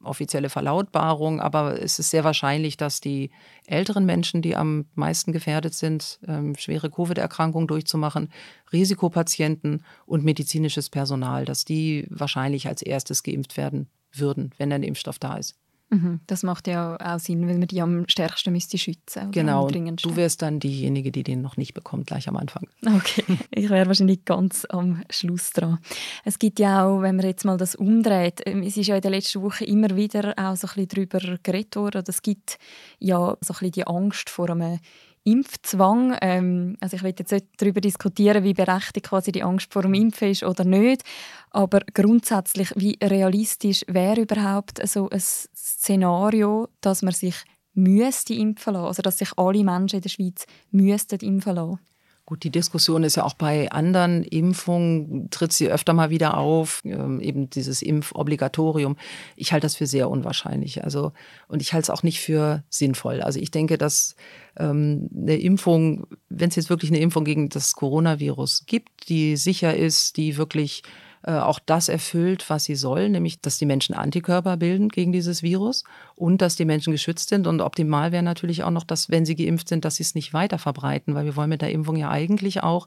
offizielle 0.06 0.48
Verlautbarung, 0.48 1.40
aber 1.40 1.80
es 1.82 1.98
ist 1.98 2.10
sehr 2.10 2.24
wahrscheinlich, 2.24 2.76
dass 2.76 3.00
die 3.00 3.30
älteren 3.66 4.06
Menschen, 4.06 4.42
die 4.42 4.56
am 4.56 4.86
meisten 4.94 5.32
gefährdet 5.32 5.74
sind, 5.74 6.18
ähm, 6.26 6.54
schwere 6.56 6.90
Covid-Erkrankungen 6.90 7.68
durchzumachen, 7.68 8.30
Risikopatienten 8.72 9.84
und 10.06 10.24
medizinisches 10.24 10.90
Personal, 10.90 11.44
dass 11.44 11.64
die 11.64 12.06
wahrscheinlich 12.10 12.68
als 12.68 12.82
erstes 12.82 13.22
geimpft 13.22 13.56
werden 13.56 13.88
würden, 14.12 14.52
wenn 14.58 14.72
ein 14.72 14.82
Impfstoff 14.82 15.18
da 15.18 15.36
ist. 15.36 15.56
Mhm. 15.88 16.20
Das 16.26 16.42
macht 16.42 16.66
ja 16.66 16.96
auch 16.96 17.20
Sinn, 17.20 17.46
weil 17.46 17.58
man 17.58 17.68
die 17.68 17.80
am 17.80 18.08
stärksten 18.08 18.52
müsste 18.52 18.76
schützen. 18.76 19.30
Genau, 19.30 19.68
du 19.68 20.16
wärst 20.16 20.42
dann 20.42 20.58
diejenige, 20.58 21.12
die 21.12 21.22
den 21.22 21.42
noch 21.42 21.56
nicht 21.56 21.74
bekommt, 21.74 22.08
gleich 22.08 22.28
am 22.28 22.36
Anfang. 22.36 22.66
Okay, 22.84 23.24
ich 23.52 23.70
wäre 23.70 23.86
wahrscheinlich 23.86 24.24
ganz 24.24 24.66
am 24.68 25.02
Schluss 25.10 25.50
dran. 25.50 25.78
Es 26.24 26.38
gibt 26.40 26.58
ja 26.58 26.84
auch, 26.84 27.02
wenn 27.02 27.16
man 27.16 27.26
jetzt 27.26 27.44
mal 27.44 27.56
das 27.56 27.76
umdreht, 27.76 28.42
ähm, 28.46 28.62
es 28.62 28.76
ist 28.76 28.88
ja 28.88 28.96
in 28.96 29.02
den 29.02 29.12
letzten 29.12 29.42
Wochen 29.42 29.64
immer 29.64 29.94
wieder 29.94 30.34
auch 30.36 30.56
so 30.56 30.66
ein 30.66 30.86
bisschen 30.86 31.08
darüber 31.08 31.38
geredet 31.42 31.76
worden, 31.76 32.04
es 32.06 32.20
gibt 32.20 32.58
ja 32.98 33.18
so 33.18 33.30
ein 33.30 33.38
bisschen 33.40 33.70
die 33.70 33.86
Angst 33.86 34.28
vor 34.28 34.50
einem 34.50 34.80
Impfzwang. 35.26 36.16
Ähm, 36.22 36.76
also 36.80 36.96
ich 36.96 37.02
will 37.02 37.14
jetzt 37.18 37.32
nicht 37.32 37.46
darüber 37.58 37.80
diskutieren, 37.80 38.44
wie 38.44 38.54
berechtigt 38.54 39.06
quasi 39.06 39.32
die 39.32 39.42
Angst 39.42 39.72
vor 39.72 39.82
dem 39.82 39.94
Impfen 39.94 40.30
ist 40.30 40.44
oder 40.44 40.64
nicht. 40.64 41.02
Aber 41.50 41.80
grundsätzlich, 41.92 42.72
wie 42.76 42.98
realistisch 43.02 43.84
wäre 43.88 44.22
überhaupt 44.22 44.86
so 44.86 45.10
ein 45.10 45.20
Szenario, 45.20 46.68
dass 46.80 47.02
man 47.02 47.12
sich 47.12 47.36
müsste 47.74 48.34
impfen 48.34 48.74
lassen, 48.74 48.86
also 48.86 49.02
dass 49.02 49.18
sich 49.18 49.30
alle 49.36 49.64
Menschen 49.64 49.96
in 49.96 50.02
der 50.02 50.08
Schweiz 50.08 50.46
müssten 50.70 51.18
impfen 51.20 51.56
lassen? 51.56 51.80
Gut, 52.26 52.42
die 52.42 52.50
Diskussion 52.50 53.04
ist 53.04 53.14
ja 53.14 53.22
auch 53.22 53.34
bei 53.34 53.70
anderen 53.70 54.24
Impfungen, 54.24 55.30
tritt 55.30 55.52
sie 55.52 55.68
öfter 55.68 55.92
mal 55.92 56.10
wieder 56.10 56.36
auf, 56.36 56.82
ähm, 56.84 57.20
eben 57.20 57.48
dieses 57.50 57.82
Impfobligatorium. 57.82 58.96
Ich 59.36 59.52
halte 59.52 59.64
das 59.64 59.76
für 59.76 59.86
sehr 59.86 60.10
unwahrscheinlich. 60.10 60.82
Also, 60.82 61.12
und 61.46 61.62
ich 61.62 61.72
halte 61.72 61.84
es 61.84 61.90
auch 61.90 62.02
nicht 62.02 62.20
für 62.20 62.64
sinnvoll. 62.68 63.22
Also 63.22 63.38
ich 63.38 63.52
denke, 63.52 63.78
dass 63.78 64.16
ähm, 64.58 65.08
eine 65.16 65.36
Impfung, 65.36 66.08
wenn 66.28 66.48
es 66.48 66.56
jetzt 66.56 66.68
wirklich 66.68 66.90
eine 66.90 66.98
Impfung 66.98 67.24
gegen 67.24 67.48
das 67.48 67.74
Coronavirus 67.74 68.66
gibt, 68.66 69.08
die 69.08 69.36
sicher 69.36 69.76
ist, 69.76 70.16
die 70.16 70.36
wirklich 70.36 70.82
auch 71.22 71.58
das 71.58 71.88
erfüllt, 71.88 72.48
was 72.50 72.64
sie 72.64 72.76
soll, 72.76 73.08
nämlich 73.08 73.40
dass 73.40 73.58
die 73.58 73.66
Menschen 73.66 73.94
Antikörper 73.94 74.56
bilden 74.56 74.88
gegen 74.88 75.12
dieses 75.12 75.42
Virus 75.42 75.82
und 76.14 76.40
dass 76.40 76.54
die 76.54 76.64
Menschen 76.64 76.92
geschützt 76.92 77.30
sind. 77.30 77.46
Und 77.46 77.60
optimal 77.60 78.12
wäre 78.12 78.22
natürlich 78.22 78.62
auch 78.62 78.70
noch, 78.70 78.84
dass, 78.84 79.10
wenn 79.10 79.26
sie 79.26 79.34
geimpft 79.34 79.68
sind, 79.68 79.84
dass 79.84 79.96
sie 79.96 80.04
es 80.04 80.14
nicht 80.14 80.32
weiter 80.34 80.58
verbreiten, 80.58 81.14
weil 81.14 81.24
wir 81.24 81.34
wollen 81.34 81.48
mit 81.48 81.62
der 81.62 81.72
Impfung 81.72 81.96
ja 81.96 82.10
eigentlich 82.10 82.62
auch, 82.62 82.86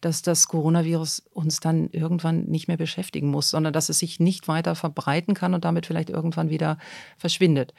dass 0.00 0.22
das 0.22 0.46
Coronavirus 0.46 1.24
uns 1.32 1.60
dann 1.60 1.90
irgendwann 1.90 2.44
nicht 2.44 2.68
mehr 2.68 2.76
beschäftigen 2.76 3.28
muss, 3.28 3.50
sondern 3.50 3.72
dass 3.72 3.88
es 3.88 3.98
sich 3.98 4.20
nicht 4.20 4.46
weiter 4.46 4.74
verbreiten 4.74 5.34
kann 5.34 5.54
und 5.54 5.64
damit 5.64 5.86
vielleicht 5.86 6.10
irgendwann 6.10 6.50
wieder 6.50 6.78
verschwindet. 7.18 7.74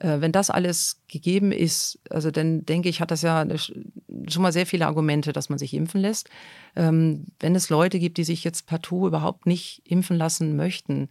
Äh, 0.00 0.20
wenn 0.20 0.32
das 0.32 0.50
alles 0.50 1.00
gegeben 1.08 1.52
ist, 1.52 1.98
also 2.10 2.30
dann 2.30 2.64
denke 2.64 2.88
ich, 2.88 3.00
hat 3.00 3.10
das 3.10 3.22
ja 3.22 3.46
schon 4.28 4.42
mal 4.42 4.52
sehr 4.52 4.66
viele 4.66 4.86
Argumente, 4.86 5.32
dass 5.32 5.48
man 5.48 5.58
sich 5.58 5.74
impfen 5.74 6.00
lässt. 6.00 6.28
Ähm, 6.74 7.26
wenn 7.38 7.54
es 7.54 7.68
Leute 7.68 7.98
gibt, 7.98 8.16
die 8.18 8.24
sich 8.24 8.42
jetzt 8.42 8.66
partout 8.66 9.06
überhaupt 9.06 9.46
nicht 9.46 9.82
impfen 9.84 10.16
lassen 10.16 10.56
möchten, 10.56 11.10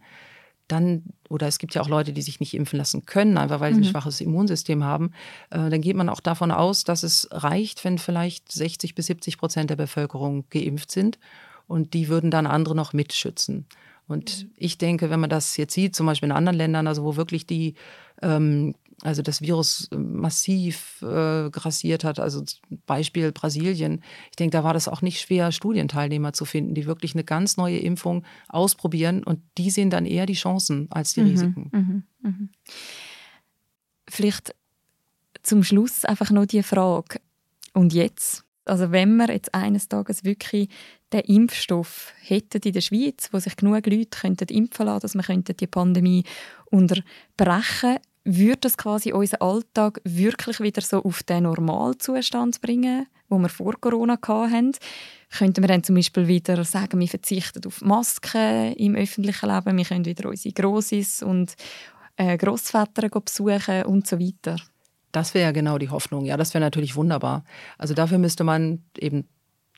dann, 0.66 1.04
oder 1.28 1.46
es 1.46 1.58
gibt 1.58 1.74
ja 1.74 1.82
auch 1.82 1.88
Leute, 1.88 2.12
die 2.12 2.22
sich 2.22 2.40
nicht 2.40 2.54
impfen 2.54 2.78
lassen 2.78 3.06
können, 3.06 3.38
einfach 3.38 3.60
weil 3.60 3.74
sie 3.74 3.80
ein 3.80 3.84
mhm. 3.84 3.90
schwaches 3.90 4.20
Immunsystem 4.20 4.84
haben, 4.84 5.12
äh, 5.50 5.70
dann 5.70 5.80
geht 5.80 5.96
man 5.96 6.08
auch 6.08 6.20
davon 6.20 6.50
aus, 6.50 6.84
dass 6.84 7.02
es 7.02 7.28
reicht, 7.30 7.84
wenn 7.84 7.98
vielleicht 7.98 8.50
60 8.50 8.94
bis 8.94 9.06
70 9.06 9.38
Prozent 9.38 9.70
der 9.70 9.76
Bevölkerung 9.76 10.44
geimpft 10.50 10.90
sind 10.90 11.18
und 11.66 11.94
die 11.94 12.08
würden 12.08 12.30
dann 12.30 12.46
andere 12.46 12.74
noch 12.74 12.92
mitschützen. 12.92 13.66
Und 14.10 14.44
mhm. 14.44 14.50
ich 14.56 14.78
denke, 14.78 15.10
wenn 15.10 15.20
man 15.20 15.30
das 15.30 15.56
jetzt 15.56 15.74
sieht, 15.74 15.94
zum 15.94 16.06
Beispiel 16.06 16.28
in 16.28 16.34
anderen 16.34 16.58
Ländern, 16.58 16.86
also 16.88 17.04
wo 17.04 17.16
wirklich 17.16 17.46
die 17.46 17.74
ähm, 18.22 18.74
also 19.02 19.22
das 19.22 19.40
Virus 19.40 19.88
äh, 19.92 19.96
massiv 19.96 21.02
äh, 21.02 21.50
grassiert 21.50 22.04
hat, 22.04 22.18
also 22.18 22.44
Beispiel 22.86 23.32
Brasilien. 23.32 24.02
Ich 24.30 24.36
denke, 24.36 24.56
da 24.56 24.64
war 24.64 24.74
das 24.74 24.88
auch 24.88 25.02
nicht 25.02 25.20
schwer, 25.20 25.52
Studienteilnehmer 25.52 26.32
zu 26.32 26.44
finden, 26.44 26.74
die 26.74 26.86
wirklich 26.86 27.14
eine 27.14 27.24
ganz 27.24 27.56
neue 27.56 27.78
Impfung 27.78 28.24
ausprobieren 28.48 29.24
und 29.24 29.40
die 29.58 29.70
sehen 29.70 29.90
dann 29.90 30.06
eher 30.06 30.26
die 30.26 30.34
Chancen 30.34 30.88
als 30.90 31.14
die 31.14 31.22
mhm, 31.22 31.26
Risiken. 31.28 31.70
Mhm, 31.72 32.02
mhm. 32.22 32.48
Vielleicht 34.08 34.54
zum 35.42 35.62
Schluss 35.64 36.04
einfach 36.04 36.30
noch 36.30 36.46
die 36.46 36.62
Frage. 36.62 37.20
Und 37.72 37.94
jetzt? 37.94 38.44
Also 38.64 38.92
wenn 38.92 39.16
wir 39.16 39.30
jetzt 39.30 39.54
eines 39.54 39.88
Tages 39.88 40.24
wirklich 40.24 40.68
den 41.12 41.20
Impfstoff 41.20 42.12
hätten 42.20 42.60
in 42.62 42.72
der 42.72 42.80
Schweiz, 42.80 43.30
wo 43.32 43.38
sich 43.38 43.56
genug 43.56 43.86
Leute 43.86 44.06
könnten 44.10 44.48
impfen 44.48 44.86
lassen, 44.86 45.00
dass 45.00 45.14
wir 45.14 45.42
die 45.42 45.66
Pandemie 45.66 46.24
unterbrechen 46.66 47.98
würde 48.36 48.60
das 48.62 48.76
quasi 48.76 49.12
unseren 49.12 49.40
Alltag 49.40 50.00
wirklich 50.04 50.60
wieder 50.60 50.82
so 50.82 51.02
auf 51.02 51.22
den 51.22 51.44
Normalzustand 51.44 52.60
bringen, 52.60 53.06
wo 53.28 53.38
wir 53.38 53.48
vor 53.48 53.74
Corona 53.80 54.18
hatten? 54.22 54.72
Könnten 55.36 55.62
wir 55.62 55.68
dann 55.68 55.84
zum 55.84 55.94
Beispiel 55.94 56.26
wieder 56.26 56.64
sagen, 56.64 56.98
wir 56.98 57.08
verzichten 57.08 57.64
auf 57.66 57.80
Masken 57.82 58.72
im 58.74 58.96
öffentlichen 58.96 59.48
Leben, 59.48 59.76
wir 59.76 59.84
können 59.84 60.04
wieder 60.04 60.28
unsere 60.28 60.54
Grossis 60.54 61.22
und 61.22 61.54
äh, 62.16 62.36
Großväter 62.36 63.08
besuchen 63.08 63.84
und 63.84 64.06
so 64.06 64.18
weiter? 64.18 64.56
Das 65.12 65.34
wäre 65.34 65.46
ja 65.46 65.52
genau 65.52 65.78
die 65.78 65.88
Hoffnung. 65.88 66.24
Ja, 66.24 66.36
das 66.36 66.54
wäre 66.54 66.62
natürlich 66.62 66.96
wunderbar. 66.96 67.44
Also 67.78 67.94
dafür 67.94 68.18
müsste 68.18 68.44
man 68.44 68.82
eben 68.98 69.26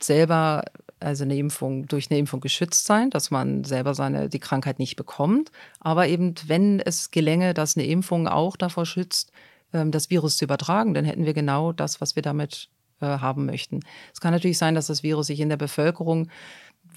selber 0.01 0.65
also 1.03 1.25
eine 1.25 1.37
Impfung 1.37 1.87
durch 1.87 2.11
eine 2.11 2.19
Impfung 2.19 2.41
geschützt 2.41 2.87
sein, 2.87 3.11
dass 3.11 3.31
man 3.31 3.65
selber 3.65 3.95
seine 3.95 4.29
die 4.29 4.39
Krankheit 4.39 4.79
nicht 4.79 4.97
bekommt. 4.97 5.51
Aber 5.81 6.09
eben, 6.09 6.35
wenn 6.47 6.81
es 6.81 7.11
gelänge, 7.11 7.55
dass 7.55 7.77
eine 7.77 7.87
Impfung 7.87 8.29
auch 8.29 8.57
davor 8.57 8.87
schützt, 8.87 9.33
ähm, 9.73 9.91
das 9.91 10.11
Virus 10.11 10.37
zu 10.37 10.45
übertragen, 10.45 10.95
dann 10.95 11.05
hätten 11.05 11.27
wir 11.27 11.35
genau 11.35 11.73
das, 11.73 12.01
was 12.01 12.17
wir 12.17 12.23
damit 12.23 12.69
äh, 13.01 13.07
haben 13.07 13.47
möchten. 13.47 13.81
Es 14.13 14.21
kann 14.21 14.33
natürlich 14.33 14.59
sein, 14.59 14.75
dass 14.75 14.87
das 14.87 15.03
Virus 15.03 15.27
sich 15.27 15.41
in 15.41 15.49
der 15.49 15.57
Bevölkerung 15.57 16.29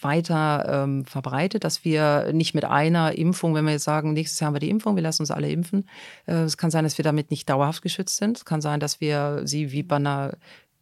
weiter 0.01 0.83
ähm, 0.83 1.05
verbreitet, 1.05 1.63
dass 1.63 1.85
wir 1.85 2.31
nicht 2.33 2.53
mit 2.53 2.65
einer 2.65 3.17
Impfung, 3.17 3.55
wenn 3.55 3.65
wir 3.65 3.71
jetzt 3.71 3.83
sagen, 3.85 4.13
nächstes 4.13 4.39
Jahr 4.39 4.47
haben 4.47 4.55
wir 4.55 4.59
die 4.59 4.69
Impfung, 4.69 4.95
wir 4.95 5.03
lassen 5.03 5.21
uns 5.21 5.31
alle 5.31 5.49
impfen. 5.49 5.87
Äh, 6.25 6.43
es 6.43 6.57
kann 6.57 6.71
sein, 6.71 6.83
dass 6.83 6.97
wir 6.97 7.03
damit 7.03 7.31
nicht 7.31 7.49
dauerhaft 7.49 7.81
geschützt 7.81 8.17
sind. 8.17 8.37
Es 8.37 8.45
kann 8.45 8.61
sein, 8.61 8.79
dass 8.79 8.99
wir 8.99 9.41
sie 9.45 9.71
wie 9.71 9.83
bei 9.83 9.95
einer 9.95 10.33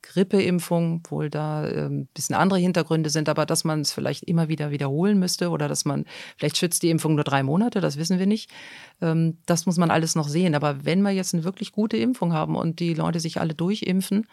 Grippeimpfung, 0.03 1.01
obwohl 1.03 1.29
da 1.29 1.63
ein 1.63 1.77
ähm, 1.77 2.07
bisschen 2.13 2.35
andere 2.35 2.59
Hintergründe 2.59 3.09
sind, 3.09 3.29
aber 3.29 3.45
dass 3.45 3.63
man 3.63 3.81
es 3.81 3.91
vielleicht 3.91 4.23
immer 4.23 4.49
wieder 4.49 4.69
wiederholen 4.69 5.17
müsste 5.17 5.49
oder 5.49 5.67
dass 5.67 5.85
man, 5.85 6.05
vielleicht 6.37 6.57
schützt 6.57 6.83
die 6.83 6.91
Impfung 6.91 7.15
nur 7.15 7.23
drei 7.23 7.41
Monate, 7.41 7.81
das 7.81 7.97
wissen 7.97 8.19
wir 8.19 8.27
nicht. 8.27 8.51
Ähm, 9.01 9.37
das 9.45 9.65
muss 9.65 9.77
man 9.77 9.89
alles 9.89 10.15
noch 10.15 10.27
sehen. 10.27 10.53
Aber 10.53 10.85
wenn 10.85 11.01
wir 11.01 11.11
jetzt 11.11 11.33
eine 11.33 11.43
wirklich 11.43 11.71
gute 11.71 11.97
Impfung 11.97 12.33
haben 12.33 12.55
und 12.55 12.79
die 12.79 12.93
Leute 12.93 13.19
sich 13.19 13.39
alle 13.39 13.55
durchimpfen, 13.55 14.27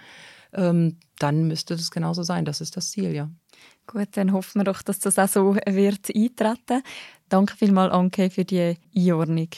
ähm, 0.52 0.98
dann 1.18 1.46
müsste 1.46 1.76
das 1.76 1.90
genauso 1.90 2.22
sein. 2.22 2.44
Das 2.44 2.60
ist 2.60 2.76
das 2.76 2.90
Ziel, 2.90 3.14
ja. 3.14 3.30
Gut, 3.86 4.08
dann 4.12 4.32
hoffen 4.32 4.60
wir 4.60 4.64
doch, 4.64 4.82
dass 4.82 4.98
das 4.98 5.18
auch 5.18 5.28
so 5.28 5.54
wird 5.54 6.14
eintreten. 6.14 6.82
Danke 7.28 7.56
vielmals, 7.56 7.92
Anke, 7.92 8.30
für 8.30 8.44
die 8.44 8.76
Einordnung. 8.96 9.48